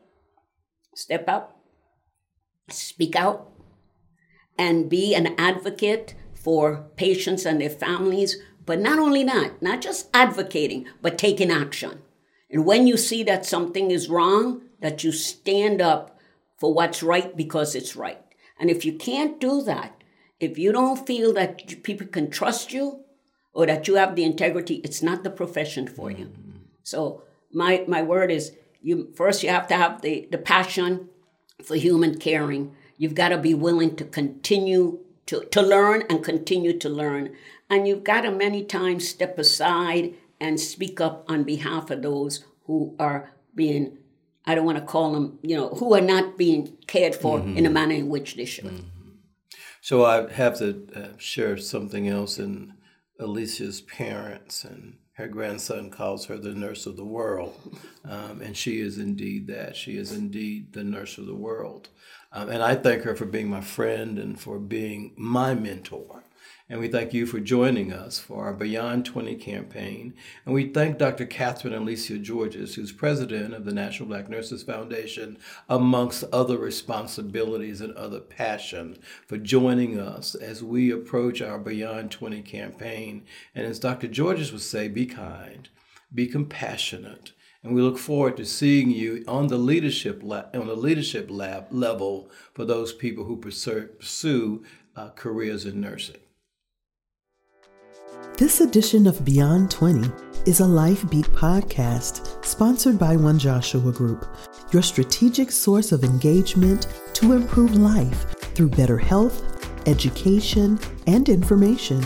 step 0.96 1.30
up, 1.30 1.55
speak 2.70 3.16
out, 3.16 3.52
and 4.58 4.90
be 4.90 5.14
an 5.14 5.36
advocate 5.38 6.16
for 6.34 6.88
patients 6.96 7.46
and 7.46 7.60
their 7.60 7.70
families. 7.70 8.38
But 8.66 8.80
not 8.80 9.00
only 9.00 9.24
that, 9.24 9.62
not 9.62 9.82
just 9.82 10.10
advocating, 10.14 10.88
but 11.02 11.18
taking 11.18 11.52
action. 11.52 12.02
And 12.50 12.66
when 12.66 12.88
you 12.88 12.98
see 12.98 13.24
that 13.24 13.46
something 13.46 13.92
is 13.92 14.10
wrong, 14.10 14.62
that 14.82 15.04
you 15.04 15.12
stand 15.12 15.82
up 15.82 16.18
for 16.58 16.74
what's 16.74 17.04
right 17.04 17.36
because 17.36 17.76
it's 17.76 17.96
right. 17.96 18.22
And 18.60 18.70
if 18.70 18.86
you 18.86 18.94
can't 18.94 19.40
do 19.40 19.62
that, 19.64 20.02
if 20.40 20.58
you 20.58 20.72
don't 20.72 21.06
feel 21.06 21.34
that 21.34 21.84
people 21.84 22.08
can 22.08 22.30
trust 22.30 22.74
you 22.74 23.02
or 23.54 23.66
that 23.66 23.88
you 23.88 23.96
have 23.96 24.16
the 24.16 24.24
integrity, 24.24 24.76
it's 24.84 25.02
not 25.02 25.24
the 25.24 25.30
profession 25.30 25.88
for 25.88 26.12
you. 26.12 26.26
Mm-hmm. 26.26 26.60
So 26.84 27.24
my 27.52 27.84
my 27.88 28.02
word 28.02 28.32
is 28.32 28.52
you 28.82 29.12
first 29.16 29.44
you 29.44 29.50
have 29.50 29.68
to 29.68 29.76
have 29.76 30.02
the, 30.02 30.28
the 30.32 30.38
passion 30.38 31.10
for 31.64 31.76
human 31.76 32.18
caring. 32.18 32.76
You've 32.98 33.16
got 33.16 33.30
to 33.30 33.38
be 33.38 33.54
willing 33.54 33.96
to 33.98 34.06
continue 34.06 35.00
to, 35.28 35.42
to 35.46 35.62
learn 35.62 36.04
and 36.10 36.24
continue 36.24 36.78
to 36.80 36.90
learn. 36.90 37.36
And 37.70 37.88
you've 37.88 38.04
got 38.04 38.22
to 38.22 38.32
many 38.32 38.64
times 38.64 39.08
step 39.08 39.38
aside 39.38 40.14
and 40.40 40.60
speak 40.60 41.02
up 41.02 41.26
on 41.28 41.44
behalf 41.44 41.90
of 41.90 42.02
those 42.02 42.46
who 42.66 42.96
are 43.00 43.32
being, 43.54 43.98
I 44.46 44.56
don't 44.56 44.66
want 44.66 44.78
to 44.78 44.84
call 44.84 45.14
them, 45.14 45.40
you 45.42 45.56
know, 45.56 45.70
who 45.70 45.94
are 45.94 46.02
not 46.02 46.38
being 46.38 46.78
cared 46.88 47.16
for 47.16 47.40
mm-hmm. 47.40 47.58
in 47.58 47.66
a 47.66 47.70
manner 47.70 47.96
in 47.96 48.10
which 48.10 48.36
they 48.36 48.46
should. 48.46 48.66
Mm-hmm. 48.66 48.90
So 49.82 50.06
I 50.06 50.32
have 50.32 50.58
to 50.60 50.88
uh, 50.96 51.18
share 51.18 51.58
something 51.58 52.08
else 52.08 52.40
in 52.40 52.74
Alicia's 53.20 53.82
parents 53.82 54.64
and 54.64 54.98
her 55.16 55.28
grandson 55.28 55.90
calls 55.90 56.26
her 56.26 56.38
the 56.38 56.54
nurse 56.54 56.86
of 56.86 56.98
the 56.98 57.06
world. 57.06 57.54
Um, 58.04 58.42
and 58.42 58.56
she 58.56 58.82
is 58.82 58.98
indeed 58.98 59.48
that. 59.48 59.76
She 59.76 59.98
is 59.98 60.12
indeed 60.12 60.74
the 60.74 60.84
nurse 60.84 61.18
of 61.18 61.26
the 61.26 61.36
world. 61.36 61.88
Um, 62.34 62.50
and 62.50 62.62
I 62.62 62.76
thank 62.76 63.04
her 63.04 63.16
for 63.16 63.26
being 63.26 63.50
my 63.50 63.62
friend 63.62 64.20
and 64.20 64.38
for 64.38 64.60
being 64.60 65.14
my 65.16 65.56
mentor. 65.56 66.25
And 66.68 66.80
we 66.80 66.88
thank 66.88 67.14
you 67.14 67.28
for 67.28 67.40
joining 67.40 67.94
us 67.94 68.18
for 68.18 68.46
our 68.46 68.54
Beyond 68.54 69.06
20 69.06 69.36
campaign. 69.36 70.16
And 70.46 70.56
we 70.56 70.70
thank 70.70 70.98
Dr. 70.98 71.28
Catherine 71.28 71.76
Alicia 71.76 72.18
Georges, 72.18 72.74
who's 72.74 72.92
president 72.92 73.54
of 73.54 73.66
the 73.66 73.74
National 73.74 74.10
Black 74.10 74.30
Nurses 74.30 74.64
Foundation, 74.64 75.38
amongst 75.70 76.24
other 76.34 76.58
responsibilities 76.58 77.82
and 77.82 77.94
other 77.94 78.20
passion, 78.20 78.98
for 79.28 79.38
joining 79.38 80.00
us 80.00 80.34
as 80.34 80.64
we 80.64 80.90
approach 80.90 81.40
our 81.40 81.60
Beyond 81.60 82.10
20 82.10 82.42
campaign. 82.42 83.26
And 83.54 83.68
as 83.68 83.78
Dr. 83.78 84.08
Georges 84.08 84.52
would 84.52 84.62
say, 84.62 84.88
be 84.88 85.06
kind, 85.06 85.70
be 86.16 86.26
compassionate. 86.26 87.34
And 87.62 87.76
we 87.76 87.84
look 87.84 88.00
forward 88.00 88.38
to 88.38 88.46
seeing 88.46 88.90
you 88.90 89.24
on 89.28 89.48
the 89.48 89.58
leadership 89.58 90.22
la- 90.24 90.46
on 90.52 90.66
the 90.66 90.76
leadership 90.76 91.28
lab 91.30 91.68
level 91.70 92.32
for 92.56 92.66
those 92.66 92.92
people 92.92 93.26
who 93.26 93.38
pursue, 93.38 93.90
pursue 94.00 94.64
uh, 94.96 95.10
careers 95.10 95.66
in 95.66 95.80
nursing. 95.80 96.18
This 98.34 98.60
edition 98.60 99.08
of 99.08 99.24
Beyond 99.24 99.72
20 99.72 100.12
is 100.46 100.60
a 100.60 100.66
Life 100.66 101.10
Beat 101.10 101.28
podcast 101.28 102.44
sponsored 102.44 103.00
by 103.00 103.16
One 103.16 103.40
Joshua 103.40 103.94
Group, 103.94 104.28
your 104.74 104.82
strategic 104.82 105.50
source 105.52 105.94
of 105.94 106.04
engagement 106.04 106.88
to 107.14 107.32
improve 107.32 107.76
life 107.76 108.36
through 108.54 108.72
better 108.72 108.98
health, 108.98 109.42
education, 109.88 110.78
and 111.08 111.30
information. 111.30 112.02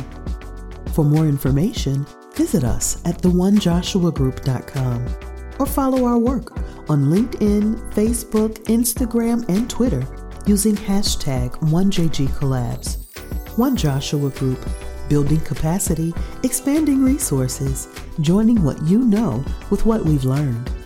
For 0.93 1.03
more 1.03 1.25
information, 1.25 2.05
visit 2.35 2.63
us 2.63 3.03
at 3.05 3.23
theonejoshuagroup.com 3.23 5.07
or 5.57 5.65
follow 5.65 6.05
our 6.05 6.19
work 6.19 6.55
on 6.91 7.05
LinkedIn, 7.05 7.91
Facebook, 7.93 8.59
Instagram, 8.65 9.49
and 9.49 9.67
Twitter 9.67 10.05
using 10.45 10.75
hashtag 10.75 11.49
OneJGCollabs. 11.61 13.07
One 13.57 13.75
Joshua 13.75 14.29
Group 14.29 14.63
building 15.09 15.41
capacity, 15.41 16.13
expanding 16.43 17.03
resources, 17.03 17.87
joining 18.21 18.63
what 18.63 18.81
you 18.83 18.99
know 18.99 19.43
with 19.69 19.85
what 19.85 20.05
we've 20.05 20.23
learned. 20.23 20.78